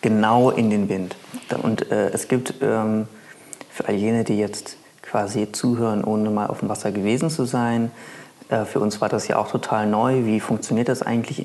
genau 0.00 0.50
in 0.50 0.70
den 0.70 0.88
Wind. 0.88 1.16
Und 1.62 1.90
äh, 1.90 2.08
es 2.10 2.28
gibt 2.28 2.54
ähm, 2.62 3.06
für 3.70 3.88
all 3.88 3.94
jene, 3.94 4.24
die 4.24 4.38
jetzt 4.38 4.76
quasi 5.10 5.50
zuhören, 5.52 6.04
ohne 6.04 6.30
mal 6.30 6.46
auf 6.46 6.60
dem 6.60 6.68
Wasser 6.68 6.92
gewesen 6.92 7.30
zu 7.30 7.44
sein, 7.44 7.90
äh, 8.48 8.64
für 8.64 8.80
uns 8.80 9.00
war 9.00 9.08
das 9.08 9.28
ja 9.28 9.36
auch 9.36 9.50
total 9.50 9.86
neu. 9.86 10.24
Wie 10.24 10.40
funktioniert 10.40 10.88
das 10.88 11.02
eigentlich? 11.02 11.44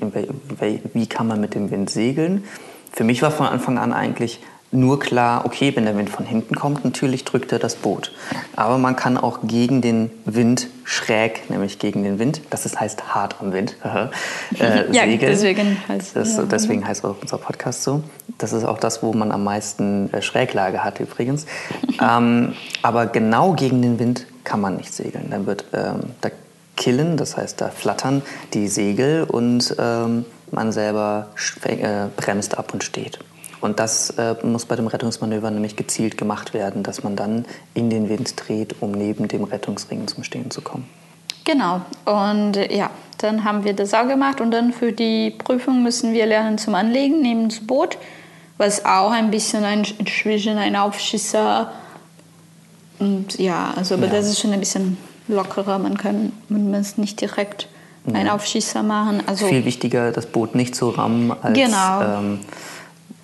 Wie 0.92 1.06
kann 1.06 1.26
man 1.26 1.40
mit 1.40 1.54
dem 1.54 1.70
Wind 1.70 1.90
segeln? 1.90 2.44
Für 2.92 3.04
mich 3.04 3.22
war 3.22 3.30
von 3.30 3.46
Anfang 3.46 3.78
an 3.78 3.92
eigentlich 3.92 4.40
nur 4.70 4.98
klar, 4.98 5.44
okay, 5.46 5.74
wenn 5.76 5.84
der 5.84 5.96
Wind 5.96 6.10
von 6.10 6.26
hinten 6.26 6.56
kommt, 6.56 6.84
natürlich 6.84 7.24
drückt 7.24 7.52
er 7.52 7.60
das 7.60 7.76
Boot. 7.76 8.12
Aber 8.56 8.76
man 8.76 8.96
kann 8.96 9.16
auch 9.16 9.38
gegen 9.44 9.80
den 9.80 10.10
Wind 10.24 10.68
schräg, 10.84 11.48
nämlich 11.48 11.78
gegen 11.78 12.02
den 12.02 12.18
Wind, 12.18 12.40
das 12.50 12.66
ist, 12.66 12.80
heißt 12.80 13.14
hart 13.14 13.36
am 13.40 13.52
Wind, 13.52 13.76
äh, 13.84 14.08
ja, 14.92 15.04
segeln. 15.04 15.20
Deswegen 15.20 15.76
heißt, 15.88 16.16
das, 16.16 16.36
ja. 16.36 16.42
deswegen 16.42 16.86
heißt 16.86 17.04
auch 17.04 17.16
unser 17.20 17.38
Podcast 17.38 17.84
so. 17.84 18.02
Das 18.38 18.52
ist 18.52 18.64
auch 18.64 18.78
das, 18.78 19.02
wo 19.02 19.12
man 19.12 19.30
am 19.30 19.44
meisten 19.44 20.12
äh, 20.12 20.20
Schräglage 20.22 20.82
hat 20.82 20.98
übrigens. 20.98 21.46
ähm, 22.02 22.54
aber 22.82 23.06
genau 23.06 23.52
gegen 23.52 23.80
den 23.80 23.98
Wind 23.98 24.26
kann 24.42 24.60
man 24.60 24.76
nicht 24.76 24.92
segeln. 24.92 25.28
Dann 25.30 25.46
wird, 25.46 25.66
ähm, 25.72 26.00
da 26.20 26.30
killen, 26.76 27.16
das 27.16 27.36
heißt, 27.36 27.60
da 27.60 27.68
flattern 27.68 28.22
die 28.52 28.66
Segel 28.66 29.22
und 29.22 29.76
ähm, 29.78 30.24
man 30.50 30.72
selber 30.72 31.28
äh, 31.64 32.06
bremst 32.16 32.58
ab 32.58 32.72
und 32.72 32.82
steht. 32.82 33.20
Und 33.64 33.80
das 33.80 34.10
äh, 34.10 34.34
muss 34.42 34.66
bei 34.66 34.76
dem 34.76 34.88
Rettungsmanöver 34.88 35.50
nämlich 35.50 35.74
gezielt 35.74 36.18
gemacht 36.18 36.52
werden, 36.52 36.82
dass 36.82 37.02
man 37.02 37.16
dann 37.16 37.46
in 37.72 37.88
den 37.88 38.10
Wind 38.10 38.34
dreht, 38.36 38.76
um 38.80 38.92
neben 38.92 39.26
dem 39.26 39.44
Rettungsring 39.44 40.06
zum 40.06 40.22
Stehen 40.22 40.50
zu 40.50 40.60
kommen. 40.60 40.86
Genau. 41.44 41.80
Und 42.04 42.58
äh, 42.58 42.76
ja, 42.76 42.90
dann 43.16 43.42
haben 43.42 43.64
wir 43.64 43.72
das 43.72 43.94
auch 43.94 44.06
gemacht 44.06 44.42
und 44.42 44.50
dann 44.50 44.74
für 44.74 44.92
die 44.92 45.30
Prüfung 45.30 45.82
müssen 45.82 46.12
wir 46.12 46.26
lernen 46.26 46.58
zum 46.58 46.74
Anlegen 46.74 47.22
neben 47.22 47.48
das 47.48 47.60
Boot, 47.60 47.96
was 48.58 48.84
auch 48.84 49.12
ein 49.12 49.30
bisschen 49.30 49.64
ein, 49.64 49.86
inzwischen 49.98 50.58
ein 50.58 50.76
Aufschießer 50.76 51.72
und 52.98 53.38
ja, 53.38 53.72
also 53.76 53.94
aber 53.94 54.08
ja. 54.08 54.12
das 54.12 54.26
ist 54.26 54.40
schon 54.40 54.52
ein 54.52 54.60
bisschen 54.60 54.98
lockerer. 55.26 55.78
Man 55.78 55.96
kann 55.96 56.32
man 56.50 56.70
muss 56.70 56.98
nicht 56.98 57.18
direkt 57.18 57.68
einen 58.12 58.28
Aufschießer 58.28 58.82
machen. 58.82 59.22
Also 59.26 59.46
viel 59.46 59.64
wichtiger, 59.64 60.12
das 60.12 60.26
Boot 60.26 60.54
nicht 60.54 60.76
zu 60.76 60.90
rammen 60.90 61.32
als 61.40 61.54
genau. 61.54 62.02
ähm, 62.02 62.40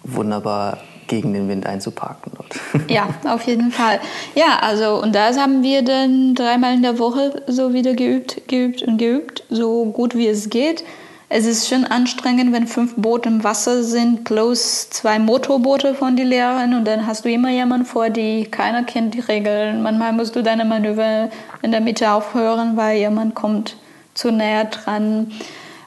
wunderbar 0.04 0.78
gegen 1.10 1.34
den 1.34 1.48
Wind 1.48 1.66
einzuparken 1.66 2.32
dort. 2.36 2.54
Ja, 2.88 3.08
auf 3.24 3.42
jeden 3.42 3.72
Fall. 3.72 4.00
Ja, 4.34 4.60
also 4.60 5.02
und 5.02 5.14
das 5.14 5.38
haben 5.38 5.62
wir 5.62 5.82
dann 5.82 6.34
dreimal 6.34 6.74
in 6.74 6.82
der 6.82 6.98
Woche 6.98 7.42
so 7.46 7.74
wieder 7.74 7.94
geübt, 7.94 8.48
geübt 8.48 8.82
und 8.82 8.98
geübt, 8.98 9.42
so 9.50 9.86
gut 9.86 10.14
wie 10.14 10.28
es 10.28 10.48
geht. 10.50 10.84
Es 11.32 11.46
ist 11.46 11.68
schon 11.68 11.84
anstrengend, 11.84 12.52
wenn 12.52 12.66
fünf 12.66 12.94
Boote 12.96 13.28
im 13.28 13.44
Wasser 13.44 13.84
sind, 13.84 14.24
plus 14.24 14.90
zwei 14.90 15.20
Motorboote 15.20 15.94
von 15.94 16.16
den 16.16 16.26
Lehrern 16.26 16.74
und 16.74 16.84
dann 16.84 17.06
hast 17.06 17.24
du 17.24 17.30
immer 17.30 17.50
jemanden 17.50 17.86
vor, 17.86 18.10
die 18.10 18.44
keiner 18.44 18.82
kennt 18.82 19.14
die 19.14 19.20
Regeln. 19.20 19.82
Manchmal 19.82 20.12
musst 20.12 20.34
du 20.34 20.42
deine 20.42 20.64
Manöver 20.64 21.30
in 21.62 21.70
der 21.70 21.80
Mitte 21.80 22.10
aufhören, 22.10 22.76
weil 22.76 22.98
jemand 22.98 23.36
kommt 23.36 23.76
zu 24.14 24.32
näher 24.32 24.64
dran. 24.64 25.32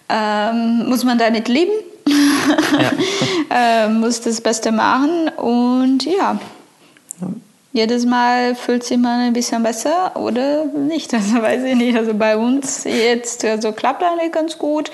Ähm, 0.07 0.87
muss 0.87 1.03
man 1.03 1.17
damit 1.17 1.49
leben? 1.49 1.73
Ja. 2.07 2.91
äh, 3.85 3.89
muss 3.89 4.21
das 4.21 4.41
Beste 4.41 4.71
machen 4.71 5.29
und 5.29 6.05
ja. 6.05 6.39
ja. 7.21 7.27
Jedes 7.71 8.05
Mal 8.05 8.55
fühlt 8.55 8.83
sich 8.83 8.97
man 8.97 9.21
ein 9.21 9.33
bisschen 9.33 9.63
besser 9.63 10.15
oder 10.15 10.65
nicht, 10.65 11.13
also 11.13 11.41
weiß 11.41 11.63
ich 11.63 11.75
nicht. 11.75 11.97
Also 11.97 12.13
bei 12.13 12.37
uns 12.37 12.83
jetzt 12.83 13.45
also 13.45 13.71
klappt 13.71 14.03
eigentlich 14.03 14.31
ganz 14.31 14.57
gut. 14.57 14.91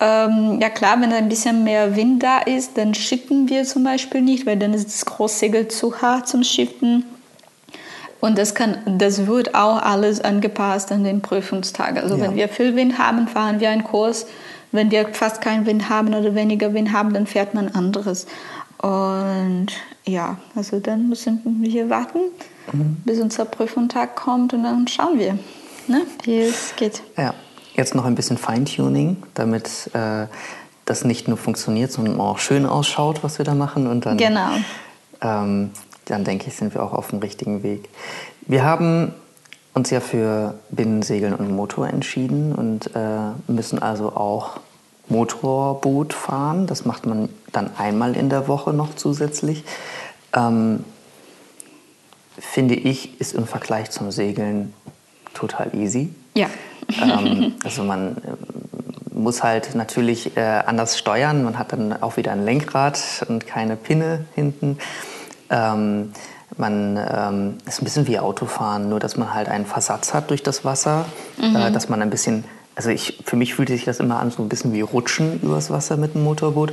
Ähm, 0.00 0.58
ja 0.60 0.70
klar, 0.70 1.00
wenn 1.00 1.12
ein 1.12 1.28
bisschen 1.28 1.64
mehr 1.64 1.96
Wind 1.96 2.22
da 2.22 2.38
ist, 2.38 2.76
dann 2.76 2.94
schippen 2.94 3.48
wir 3.48 3.64
zum 3.64 3.84
Beispiel 3.84 4.22
nicht, 4.22 4.44
weil 4.46 4.56
dann 4.56 4.74
ist 4.74 4.88
das 4.88 5.04
Großsegel 5.04 5.68
zu 5.68 6.00
hart 6.02 6.28
zum 6.28 6.42
Schiffen. 6.42 7.04
Und 8.20 8.38
das, 8.38 8.54
kann, 8.54 8.78
das 8.98 9.26
wird 9.26 9.54
auch 9.54 9.82
alles 9.82 10.22
angepasst 10.22 10.90
an 10.90 11.04
den 11.04 11.20
Prüfungstag. 11.20 12.02
Also 12.02 12.16
ja. 12.16 12.22
wenn 12.22 12.36
wir 12.36 12.48
viel 12.48 12.74
Wind 12.74 12.98
haben, 12.98 13.28
fahren 13.28 13.60
wir 13.60 13.68
einen 13.68 13.84
Kurs 13.84 14.26
wenn 14.74 14.90
wir 14.90 15.08
fast 15.14 15.40
keinen 15.40 15.66
Wind 15.66 15.88
haben 15.88 16.12
oder 16.14 16.34
weniger 16.34 16.74
Wind 16.74 16.92
haben, 16.92 17.14
dann 17.14 17.26
fährt 17.26 17.54
man 17.54 17.68
anderes. 17.68 18.26
Und 18.78 19.68
ja, 20.04 20.36
also 20.54 20.80
dann 20.80 21.08
müssen 21.08 21.40
wir 21.60 21.88
warten, 21.88 22.18
mhm. 22.72 22.96
bis 23.04 23.20
unser 23.20 23.44
Prüfungstag 23.44 24.16
kommt 24.16 24.52
und 24.52 24.64
dann 24.64 24.86
schauen 24.88 25.18
wir, 25.18 25.38
ne, 25.86 26.02
wie 26.24 26.40
es 26.40 26.74
geht. 26.76 27.02
Ja, 27.16 27.34
jetzt 27.74 27.94
noch 27.94 28.04
ein 28.04 28.16
bisschen 28.16 28.36
Feintuning, 28.36 29.16
damit 29.34 29.90
äh, 29.94 30.26
das 30.84 31.04
nicht 31.04 31.28
nur 31.28 31.38
funktioniert, 31.38 31.92
sondern 31.92 32.20
auch 32.20 32.38
schön 32.38 32.66
ausschaut, 32.66 33.22
was 33.22 33.38
wir 33.38 33.44
da 33.44 33.54
machen. 33.54 33.86
Und 33.86 34.04
dann, 34.06 34.18
genau. 34.18 34.50
Ähm, 35.22 35.70
dann 36.06 36.24
denke 36.24 36.48
ich, 36.48 36.56
sind 36.56 36.74
wir 36.74 36.82
auch 36.82 36.92
auf 36.92 37.08
dem 37.08 37.20
richtigen 37.20 37.62
Weg. 37.62 37.88
Wir 38.42 38.64
haben 38.64 39.14
uns 39.74 39.90
ja 39.90 40.00
für 40.00 40.54
Binnensegeln 40.70 41.34
und 41.34 41.50
Motor 41.50 41.88
entschieden 41.88 42.54
und 42.54 42.94
äh, 42.94 43.52
müssen 43.52 43.80
also 43.80 44.10
auch 44.14 44.60
Motorboot 45.08 46.14
fahren. 46.14 46.66
Das 46.66 46.84
macht 46.84 47.06
man 47.06 47.28
dann 47.52 47.70
einmal 47.76 48.16
in 48.16 48.30
der 48.30 48.48
Woche 48.48 48.72
noch 48.72 48.94
zusätzlich. 48.94 49.64
Ähm, 50.32 50.84
finde 52.38 52.74
ich, 52.74 53.20
ist 53.20 53.34
im 53.34 53.46
Vergleich 53.46 53.90
zum 53.90 54.10
Segeln 54.10 54.72
total 55.34 55.74
easy. 55.74 56.14
Ja. 56.34 56.48
ähm, 57.02 57.54
also 57.64 57.82
man 57.82 58.16
äh, 58.16 59.14
muss 59.14 59.42
halt 59.42 59.74
natürlich 59.74 60.36
äh, 60.36 60.40
anders 60.40 60.98
steuern. 60.98 61.42
Man 61.44 61.58
hat 61.58 61.72
dann 61.72 62.00
auch 62.02 62.16
wieder 62.16 62.32
ein 62.32 62.44
Lenkrad 62.44 63.26
und 63.28 63.46
keine 63.46 63.76
Pinne 63.76 64.24
hinten. 64.34 64.78
Ähm, 65.50 66.12
man 66.56 66.96
ähm, 66.96 67.54
ist 67.66 67.80
ein 67.80 67.84
bisschen 67.84 68.06
wie 68.06 68.18
Autofahren, 68.18 68.88
nur 68.88 69.00
dass 69.00 69.16
man 69.16 69.34
halt 69.34 69.48
einen 69.48 69.66
Versatz 69.66 70.14
hat 70.14 70.30
durch 70.30 70.42
das 70.42 70.64
Wasser, 70.64 71.06
mhm. 71.36 71.56
äh, 71.56 71.72
dass 71.72 71.88
man 71.88 72.02
ein 72.02 72.10
bisschen, 72.10 72.44
also 72.74 72.90
ich, 72.90 73.22
für 73.24 73.36
mich 73.36 73.54
fühlte 73.54 73.72
sich 73.72 73.84
das 73.84 74.00
immer 74.00 74.20
an 74.20 74.30
so 74.30 74.42
ein 74.42 74.48
bisschen 74.48 74.72
wie 74.72 74.80
Rutschen 74.80 75.40
übers 75.40 75.70
Wasser 75.70 75.96
mit 75.96 76.14
einem 76.14 76.24
Motorboot. 76.24 76.72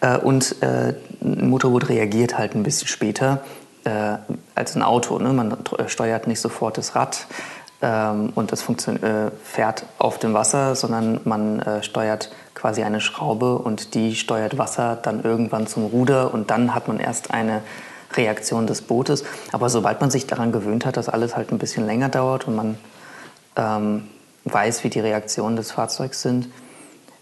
Äh, 0.00 0.18
und 0.18 0.56
äh, 0.62 0.94
ein 1.22 1.48
Motorboot 1.48 1.88
reagiert 1.88 2.38
halt 2.38 2.54
ein 2.54 2.62
bisschen 2.62 2.88
später 2.88 3.40
äh, 3.84 4.16
als 4.54 4.76
ein 4.76 4.82
Auto. 4.82 5.18
Ne? 5.18 5.32
Man 5.32 5.56
steuert 5.86 6.26
nicht 6.26 6.40
sofort 6.40 6.78
das 6.78 6.94
Rad 6.94 7.26
ähm, 7.82 8.30
und 8.34 8.52
das 8.52 8.68
äh, 8.68 9.30
fährt 9.42 9.86
auf 9.98 10.18
dem 10.18 10.34
Wasser, 10.34 10.74
sondern 10.76 11.20
man 11.24 11.60
äh, 11.60 11.82
steuert 11.82 12.30
quasi 12.54 12.82
eine 12.82 13.00
Schraube 13.00 13.58
und 13.58 13.94
die 13.94 14.14
steuert 14.14 14.56
Wasser 14.56 14.96
dann 15.02 15.24
irgendwann 15.24 15.66
zum 15.66 15.86
Ruder 15.86 16.32
und 16.32 16.50
dann 16.50 16.74
hat 16.74 16.86
man 16.86 17.00
erst 17.00 17.32
eine 17.32 17.62
Reaktion 18.16 18.66
des 18.66 18.82
Bootes. 18.82 19.24
Aber 19.52 19.68
sobald 19.68 20.00
man 20.00 20.10
sich 20.10 20.26
daran 20.26 20.52
gewöhnt 20.52 20.86
hat, 20.86 20.96
dass 20.96 21.08
alles 21.08 21.36
halt 21.36 21.52
ein 21.52 21.58
bisschen 21.58 21.86
länger 21.86 22.08
dauert 22.08 22.46
und 22.46 22.56
man 22.56 22.78
ähm, 23.56 24.08
weiß, 24.44 24.84
wie 24.84 24.90
die 24.90 25.00
Reaktionen 25.00 25.56
des 25.56 25.72
Fahrzeugs 25.72 26.22
sind, 26.22 26.48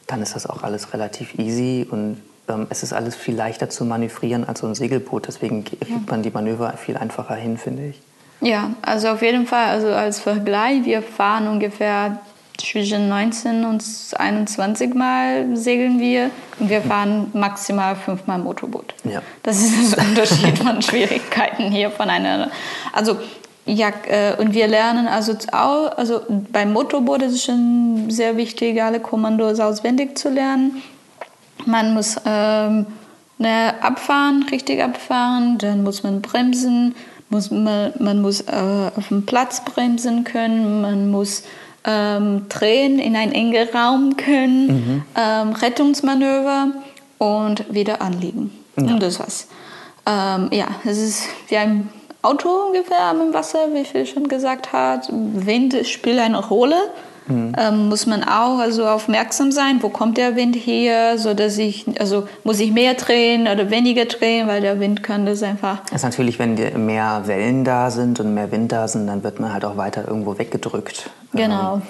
dann 0.06 0.22
ist 0.22 0.34
das 0.34 0.46
auch 0.46 0.62
alles 0.62 0.92
relativ 0.92 1.38
easy 1.38 1.86
und 1.88 2.20
ähm, 2.48 2.66
es 2.70 2.82
ist 2.82 2.92
alles 2.92 3.14
viel 3.14 3.34
leichter 3.34 3.70
zu 3.70 3.84
manövrieren 3.84 4.46
als 4.46 4.60
so 4.60 4.66
ein 4.66 4.74
Segelboot. 4.74 5.28
Deswegen 5.28 5.64
kriegt 5.64 6.10
man 6.10 6.22
die 6.22 6.30
Manöver 6.30 6.72
viel 6.76 6.96
einfacher 6.96 7.34
hin, 7.34 7.58
finde 7.58 7.86
ich. 7.86 8.00
Ja, 8.40 8.70
also 8.82 9.08
auf 9.08 9.22
jeden 9.22 9.46
Fall, 9.46 9.66
also 9.66 9.88
als 9.88 10.18
Vergleich, 10.18 10.84
wir 10.84 11.02
fahren 11.02 11.46
ungefähr 11.46 12.20
zwischen 12.58 13.08
19 13.08 13.64
und 13.64 13.82
21 14.16 14.94
Mal 14.94 15.56
segeln 15.56 15.98
wir 15.98 16.30
und 16.58 16.68
wir 16.68 16.82
fahren 16.82 17.30
maximal 17.32 17.96
fünfmal 17.96 18.38
Motorboot. 18.38 18.94
Ja. 19.04 19.22
Das 19.42 19.60
ist 19.60 19.96
der 19.96 20.04
Unterschied 20.04 20.58
von 20.58 20.80
Schwierigkeiten 20.82 21.70
hier 21.70 21.90
voneinander. 21.90 22.50
Also 22.92 23.16
ja, 23.66 23.92
äh, 24.08 24.34
und 24.38 24.54
wir 24.54 24.66
lernen 24.66 25.06
also 25.06 25.34
auch, 25.52 25.96
also 25.96 26.22
beim 26.28 26.72
Motorboot 26.72 27.22
ist 27.22 27.34
es 27.34 27.44
schon 27.44 28.06
sehr 28.08 28.36
wichtig, 28.36 28.82
alle 28.82 29.00
Kommandos 29.00 29.60
auswendig 29.60 30.18
zu 30.18 30.28
lernen. 30.30 30.82
Man 31.66 31.94
muss 31.94 32.16
ähm, 32.24 32.86
ne, 33.38 33.74
abfahren, 33.80 34.44
richtig 34.50 34.82
abfahren, 34.82 35.58
dann 35.58 35.82
muss 35.82 36.02
man 36.02 36.22
bremsen, 36.22 36.94
muss 37.28 37.50
man, 37.50 37.92
man 37.98 38.22
muss 38.22 38.40
äh, 38.42 38.90
auf 38.96 39.08
dem 39.08 39.26
Platz 39.26 39.64
bremsen 39.64 40.24
können, 40.24 40.80
man 40.80 41.10
muss 41.10 41.44
ähm, 41.84 42.46
drehen, 42.48 42.98
in 42.98 43.16
einen 43.16 43.32
engen 43.32 43.68
Raum 43.68 44.16
können, 44.16 44.66
mhm. 44.66 45.02
ähm, 45.16 45.52
Rettungsmanöver 45.52 46.72
und 47.18 47.72
wieder 47.72 48.02
anliegen. 48.02 48.52
Ja. 48.76 48.84
Und 48.84 49.02
das 49.02 49.18
war's. 49.18 49.48
Ähm, 50.06 50.48
ja, 50.52 50.66
es 50.84 50.98
ist 50.98 51.28
wie 51.48 51.56
ein 51.56 51.88
Auto 52.22 52.48
ungefähr 52.48 53.10
im 53.12 53.32
Wasser, 53.32 53.68
wie 53.72 53.84
Phil 53.84 54.06
schon 54.06 54.28
gesagt 54.28 54.72
hat. 54.72 55.08
Wind 55.10 55.74
spielt 55.86 56.18
eine 56.18 56.38
Rolle. 56.38 56.76
Mhm. 57.26 57.52
Ähm, 57.58 57.88
muss 57.88 58.06
man 58.06 58.24
auch 58.24 58.58
also 58.58 58.86
aufmerksam 58.86 59.52
sein, 59.52 59.78
wo 59.80 59.88
kommt 59.88 60.16
der 60.18 60.36
Wind 60.36 60.56
her, 60.56 61.18
so 61.18 61.34
dass 61.34 61.58
ich 61.58 61.86
also 61.98 62.26
muss 62.44 62.60
ich 62.60 62.72
mehr 62.72 62.94
drehen 62.94 63.48
oder 63.48 63.70
weniger 63.70 64.04
drehen, 64.06 64.48
weil 64.48 64.60
der 64.60 64.80
Wind 64.80 65.02
kann 65.02 65.26
das 65.26 65.42
einfach. 65.42 65.80
Das 65.84 65.96
ist 65.96 66.02
natürlich, 66.02 66.38
wenn 66.38 66.54
mehr 66.86 67.22
Wellen 67.26 67.64
da 67.64 67.90
sind 67.90 68.20
und 68.20 68.34
mehr 68.34 68.50
Wind 68.50 68.72
da 68.72 68.88
sind, 68.88 69.06
dann 69.06 69.22
wird 69.22 69.40
man 69.40 69.52
halt 69.52 69.64
auch 69.64 69.76
weiter 69.76 70.06
irgendwo 70.06 70.38
weggedrückt. 70.38 71.10
Genau. 71.32 71.76
Ähm, 71.76 71.82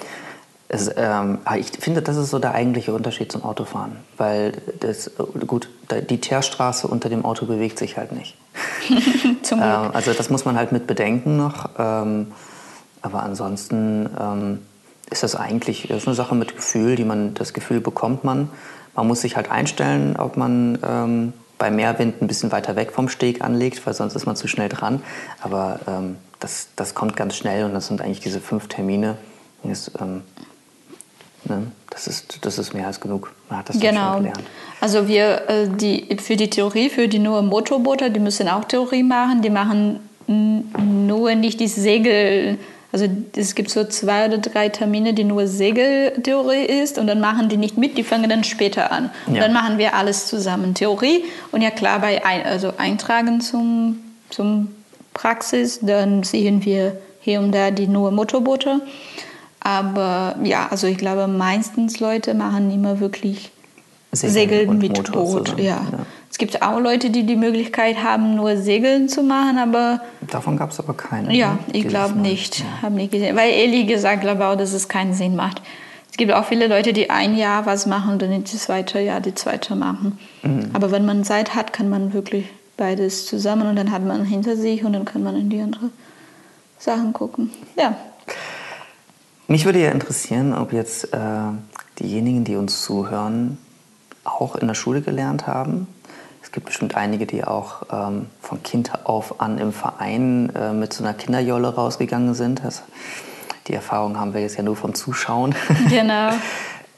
es, 0.73 0.89
ähm, 0.97 1.39
ich 1.59 1.73
finde, 1.81 2.01
das 2.01 2.17
ist 2.17 2.31
so 2.31 2.39
der 2.39 2.55
eigentliche 2.55 2.95
Unterschied 2.95 3.33
zum 3.33 3.43
Autofahren. 3.43 3.97
Weil 4.17 4.53
das, 4.79 5.11
gut, 5.47 5.69
die 6.09 6.21
Teerstraße 6.21 6.87
unter 6.87 7.09
dem 7.09 7.25
Auto 7.25 7.47
bewegt 7.47 7.77
sich 7.77 7.97
halt 7.97 8.13
nicht. 8.13 8.37
zum 9.43 9.59
Glück. 9.59 9.71
Ähm, 9.71 9.91
also 9.93 10.13
das 10.13 10.31
muss 10.31 10.45
man 10.45 10.57
halt 10.57 10.71
mit 10.71 10.87
bedenken 10.87 11.37
noch. 11.37 11.71
Ähm, 11.77 12.29
aber 13.03 13.25
ansonsten 13.25 14.09
ähm, 14.21 14.59
ist 15.11 15.23
das 15.23 15.35
eigentlich 15.35 15.91
ist 15.91 16.07
eine 16.07 16.15
Sache 16.15 16.35
mit 16.35 16.57
Gefühl, 16.57 16.97
die 16.97 17.05
man, 17.05 17.35
das 17.35 17.53
Gefühl 17.53 17.81
bekommt 17.81 18.25
man. 18.25 18.49
Man 18.95 19.07
muss 19.07 19.21
sich 19.21 19.37
halt 19.37 19.51
einstellen, 19.51 20.17
ob 20.17 20.37
man 20.37 20.79
ähm, 20.87 21.33
bei 21.59 21.71
Meerwind 21.71 22.23
ein 22.23 22.27
bisschen 22.27 22.53
weiter 22.53 22.77
weg 22.77 22.93
vom 22.93 23.09
Steg 23.09 23.43
anlegt, 23.43 23.85
weil 23.87 23.95
sonst 23.95 24.15
ist 24.15 24.27
man 24.27 24.37
zu 24.37 24.49
schnell 24.49 24.69
dran. 24.69 25.03
Aber 25.43 25.81
ähm, 25.87 26.17
das, 26.39 26.69
das 26.77 26.95
kommt 26.95 27.17
ganz 27.17 27.37
schnell 27.37 27.65
und 27.65 27.75
das 27.75 27.87
sind 27.87 28.01
eigentlich 28.01 28.21
diese 28.21 28.41
fünf 28.41 28.69
Termine. 28.69 29.17
Das, 29.63 29.91
ähm, 30.01 30.23
ne, 31.45 31.71
das, 31.91 32.07
ist, 32.07 32.39
das 32.47 32.59
ist 32.59 32.73
mehr 32.73 32.87
als 32.87 33.01
genug. 33.01 33.33
Man 33.49 33.59
hat 33.59 33.69
das 33.69 33.79
genau. 33.79 34.15
schon 34.15 34.23
gelernt. 34.23 34.45
Also 34.81 35.07
wir, 35.07 35.49
äh, 35.49 35.69
die, 35.69 36.17
für 36.17 36.37
die 36.37 36.49
Theorie, 36.49 36.89
für 36.89 37.09
die 37.09 37.19
nur 37.19 37.43
Motorboote, 37.43 38.11
die 38.11 38.21
müssen 38.21 38.49
auch 38.49 38.65
Theorie 38.65 39.03
machen. 39.03 39.43
Die 39.43 39.51
machen 39.51 40.01
nur 40.27 41.35
nicht 41.35 41.61
die 41.61 41.69
Segel 41.69 42.59
also 42.93 43.07
es 43.37 43.55
gibt 43.55 43.71
so 43.71 43.85
zwei 43.85 44.27
oder 44.27 44.39
drei 44.39 44.69
Termine, 44.69 45.15
die 45.15 45.25
nur 45.25 45.47
Segeltheorie 45.47 46.65
ist 46.65 46.99
und 46.99 47.07
dann 47.07 47.21
machen 47.21 47.49
die 47.49 47.57
nicht 47.57 47.79
mit, 47.79 47.97
die 47.97 48.03
fangen 48.03 48.29
dann 48.29 48.43
später 48.43 48.91
an. 48.91 49.11
Und 49.27 49.37
ja. 49.37 49.43
dann 49.43 49.53
machen 49.53 49.79
wir 49.79 49.95
alles 49.95 50.27
zusammen, 50.27 50.75
Theorie 50.75 51.25
und 51.53 51.63
ja 51.63 51.71
klar, 51.71 52.01
bei 52.01 52.25
ein, 52.25 52.45
also 52.45 52.73
Eintragen 52.79 53.41
zum, 53.41 54.01
zum 54.31 54.69
Praxis, 55.15 55.79
dann 55.81 56.23
sehen 56.25 56.65
wir 56.65 56.97
hier 57.21 57.41
und 57.41 57.53
da 57.53 57.71
die 57.71 57.87
nur 57.87 58.11
Motorboote. 58.11 58.81
Aber 59.61 60.37
ja, 60.43 60.69
also 60.71 60.87
ich 60.87 60.97
glaube, 60.97 61.29
meistens 61.29 62.01
Leute 62.01 62.35
machen 62.35 62.71
immer 62.73 62.99
wirklich 62.99 63.51
Segeln, 64.13 64.33
Segeln 64.33 64.79
mit 64.79 65.13
Boot. 65.13 65.59
Ja. 65.59 65.65
ja. 65.65 66.07
Es 66.31 66.39
gibt 66.39 66.63
auch 66.63 66.79
Leute, 66.79 67.11
die 67.11 67.25
die 67.25 67.35
Möglichkeit 67.35 68.05
haben, 68.05 68.37
nur 68.37 68.57
Segeln 68.57 69.09
zu 69.09 69.25
machen, 69.25 69.59
aber... 69.59 70.01
Davon 70.31 70.57
gab 70.57 70.71
es 70.71 70.79
aber 70.79 70.95
keine. 70.95 71.35
Ja, 71.35 71.55
ne? 71.55 71.59
ich 71.73 71.89
glaube 71.89 72.17
nicht. 72.17 72.61
Ja. 72.61 72.83
Hab 72.83 72.93
nicht 72.93 73.11
gesehen. 73.11 73.37
Weil 73.37 73.51
Eli 73.51 73.85
gesagt 73.85 74.21
glaube 74.21 74.47
auch, 74.47 74.57
dass 74.57 74.73
es 74.73 74.89
keinen 74.89 75.13
Sinn 75.13 75.35
macht. 75.35 75.61
Es 76.09 76.17
gibt 76.17 76.33
auch 76.33 76.45
viele 76.45 76.69
Leute, 76.69 76.93
die 76.93 77.11
ein 77.11 77.37
Jahr 77.37 77.67
was 77.67 77.87
machen 77.87 78.13
und 78.13 78.23
dann 78.23 78.45
das 78.45 78.53
zweite 78.53 79.01
Jahr 79.01 79.21
die 79.21 79.35
zweite 79.35 79.75
machen. 79.75 80.19
Mhm. 80.43 80.71
Aber 80.73 80.93
wenn 80.93 81.05
man 81.05 81.25
Zeit 81.25 81.57
hat, 81.57 81.73
kann 81.73 81.89
man 81.89 82.13
wirklich 82.13 82.47
beides 82.77 83.27
zusammen 83.27 83.67
und 83.67 83.77
dann 83.77 83.91
hat 83.91 84.05
man 84.05 84.25
hinter 84.25 84.57
sich 84.57 84.85
und 84.85 84.93
dann 84.93 85.05
kann 85.05 85.25
man 85.25 85.37
in 85.37 85.51
die 85.51 85.61
andere 85.61 85.91
Sachen 86.79 87.13
gucken. 87.13 87.51
Ja. 87.77 87.97
Mich 89.49 89.65
würde 89.65 89.83
ja 89.83 89.91
interessieren, 89.91 90.55
ob 90.55 90.73
jetzt 90.73 91.13
äh, 91.13 91.19
diejenigen, 91.99 92.45
die 92.45 92.55
uns 92.55 92.83
zuhören, 92.83 93.59
auch 94.23 94.55
in 94.55 94.69
der 94.69 94.75
Schule 94.75 95.03
gelernt 95.03 95.49
haben 95.49 95.89
es 96.43 96.53
gibt 96.53 96.67
bestimmt 96.67 96.97
einige, 96.97 97.27
die 97.27 97.45
auch 97.45 97.83
ähm, 97.93 98.27
von 98.41 98.63
Kind 98.63 98.91
auf 99.05 99.41
an 99.41 99.59
im 99.59 99.73
Verein 99.73 100.53
äh, 100.55 100.73
mit 100.73 100.93
so 100.93 101.05
einer 101.05 101.15
Kinderjolle 101.15 101.75
rausgegangen 101.75 102.35
sind. 102.35 102.63
Das, 102.65 102.83
die 103.69 103.75
Erfahrung 103.75 104.19
haben 104.19 104.35
wir 104.35 104.41
jetzt 104.41 104.57
ja 104.57 104.63
nur 104.63 104.77
vom 104.77 104.95
Zuschauen. 104.95 105.55
Genau. 105.89 106.31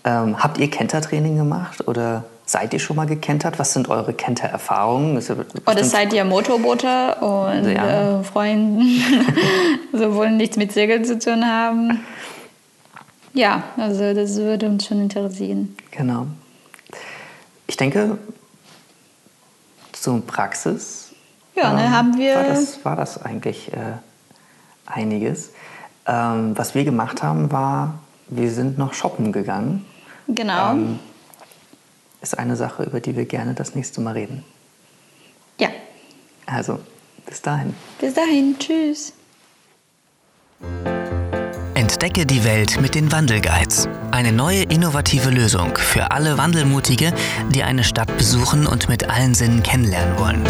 ähm, 0.05 0.43
habt 0.43 0.59
ihr 0.59 0.71
Kentertraining 0.71 1.37
gemacht 1.37 1.87
oder 1.87 2.25
seid 2.47 2.73
ihr 2.73 2.79
schon 2.79 2.97
mal 2.97 3.07
gekentert? 3.07 3.59
Was 3.59 3.73
sind 3.73 3.89
eure 3.89 4.13
Kentererfahrungen? 4.13 5.21
Ja 5.21 5.35
oder 5.67 5.85
seid 5.85 6.13
ihr 6.13 6.25
Motorboote 6.25 7.17
und 7.21 7.71
ja. 7.71 8.21
äh, 8.21 8.25
Freunden, 8.25 8.83
so 9.93 10.15
wollen 10.15 10.37
nichts 10.37 10.57
mit 10.57 10.73
Segeln 10.73 11.05
zu 11.05 11.19
tun 11.19 11.45
haben? 11.45 12.01
Ja, 13.35 13.63
also 13.77 14.15
das 14.15 14.37
würde 14.37 14.67
uns 14.67 14.87
schon 14.87 15.01
interessieren. 15.01 15.77
Genau. 15.91 16.27
Ich 17.67 17.77
denke, 17.77 18.19
zur 20.03 20.21
Praxis. 20.27 21.13
Ja, 21.55 21.73
ne, 21.73 21.85
ähm, 21.85 21.93
haben 21.93 22.19
wir. 22.19 22.35
War 22.35 22.45
das, 22.45 22.85
war 22.85 22.97
das 22.97 23.23
eigentlich 23.23 23.73
äh, 23.73 23.77
einiges. 24.87 25.53
Ähm, 26.07 26.59
was 26.59 26.75
wir 26.75 26.85
gemacht 26.85 27.23
haben, 27.23 27.53
war, 27.53 28.01
wir 28.29 28.51
sind 28.51 28.79
noch 28.79 28.95
shoppen 28.95 29.33
gegangen. 29.33 29.85
Genau. 30.27 30.73
Ähm, 30.73 30.99
ist 32.21 32.39
eine 32.39 32.57
Sache, 32.57 32.85
über 32.85 33.01
die 33.01 33.17
wir 33.17 33.27
gerne 33.27 33.55
das 33.55 33.75
nächste 33.75 34.01
Mal 34.01 34.13
reden. 34.13 34.45
Ja. 35.59 35.69
Also, 36.47 36.81
bis 37.27 37.43
dahin. 37.43 37.75
Bis 38.01 38.15
dahin. 38.15 38.57
Tschüss. 38.59 39.13
Entdecke 42.03 42.27
die 42.27 42.43
Welt 42.43 42.81
mit 42.81 42.97
den 42.97 43.13
Wandelguides. 43.13 43.89
Eine 44.11 44.33
neue 44.33 44.65
innovative 44.65 45.31
Lösung 45.31 45.77
für 45.77 46.11
alle 46.11 46.37
Wandelmutige, 46.37 47.13
die 47.51 47.63
eine 47.63 47.85
Stadt 47.85 48.19
besuchen 48.19 48.67
und 48.67 48.89
mit 48.89 49.09
allen 49.09 49.35
Sinnen 49.35 49.63
kennenlernen 49.63 50.19
wollen. 50.19 50.43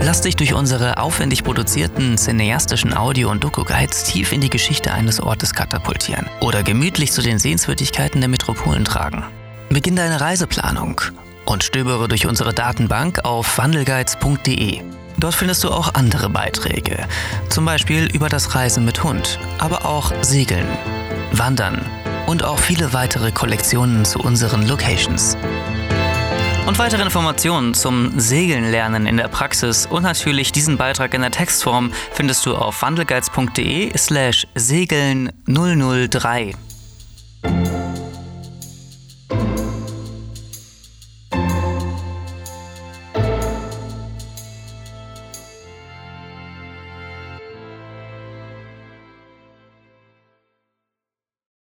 Lass 0.00 0.20
dich 0.20 0.36
durch 0.36 0.54
unsere 0.54 0.98
aufwendig 0.98 1.42
produzierten 1.42 2.16
cineastischen 2.16 2.96
Audio- 2.96 3.28
und 3.28 3.42
Doku-Guides 3.42 4.04
tief 4.04 4.30
in 4.30 4.40
die 4.40 4.50
Geschichte 4.50 4.92
eines 4.92 5.18
Ortes 5.20 5.52
katapultieren 5.52 6.26
oder 6.38 6.62
gemütlich 6.62 7.10
zu 7.10 7.20
den 7.20 7.40
Sehenswürdigkeiten 7.40 8.20
der 8.20 8.28
Metropolen 8.28 8.84
tragen. 8.84 9.24
Beginn 9.68 9.96
deine 9.96 10.20
Reiseplanung 10.20 11.00
und 11.44 11.64
stöbere 11.64 12.06
durch 12.06 12.28
unsere 12.28 12.54
Datenbank 12.54 13.24
auf 13.24 13.58
wandelguides.de 13.58 14.80
Dort 15.18 15.34
findest 15.34 15.64
du 15.64 15.70
auch 15.70 15.94
andere 15.94 16.30
Beiträge, 16.30 17.06
zum 17.48 17.64
Beispiel 17.64 18.08
über 18.14 18.28
das 18.28 18.54
Reisen 18.54 18.84
mit 18.84 19.02
Hund, 19.02 19.40
aber 19.58 19.84
auch 19.84 20.12
Segeln, 20.22 20.66
Wandern 21.32 21.84
und 22.26 22.44
auch 22.44 22.58
viele 22.58 22.92
weitere 22.92 23.32
Kollektionen 23.32 24.04
zu 24.04 24.20
unseren 24.20 24.66
Locations. 24.68 25.36
Und 26.66 26.78
weitere 26.78 27.02
Informationen 27.02 27.74
zum 27.74 28.20
Segeln 28.20 28.70
lernen 28.70 29.06
in 29.06 29.16
der 29.16 29.28
Praxis 29.28 29.86
und 29.86 30.02
natürlich 30.02 30.52
diesen 30.52 30.76
Beitrag 30.76 31.14
in 31.14 31.22
der 31.22 31.30
Textform 31.30 31.90
findest 32.12 32.44
du 32.46 32.54
auf 32.54 32.82
wandelgeiz.de 32.82 33.96
slash 33.96 34.46
segeln 34.54 35.32
003. 35.46 36.54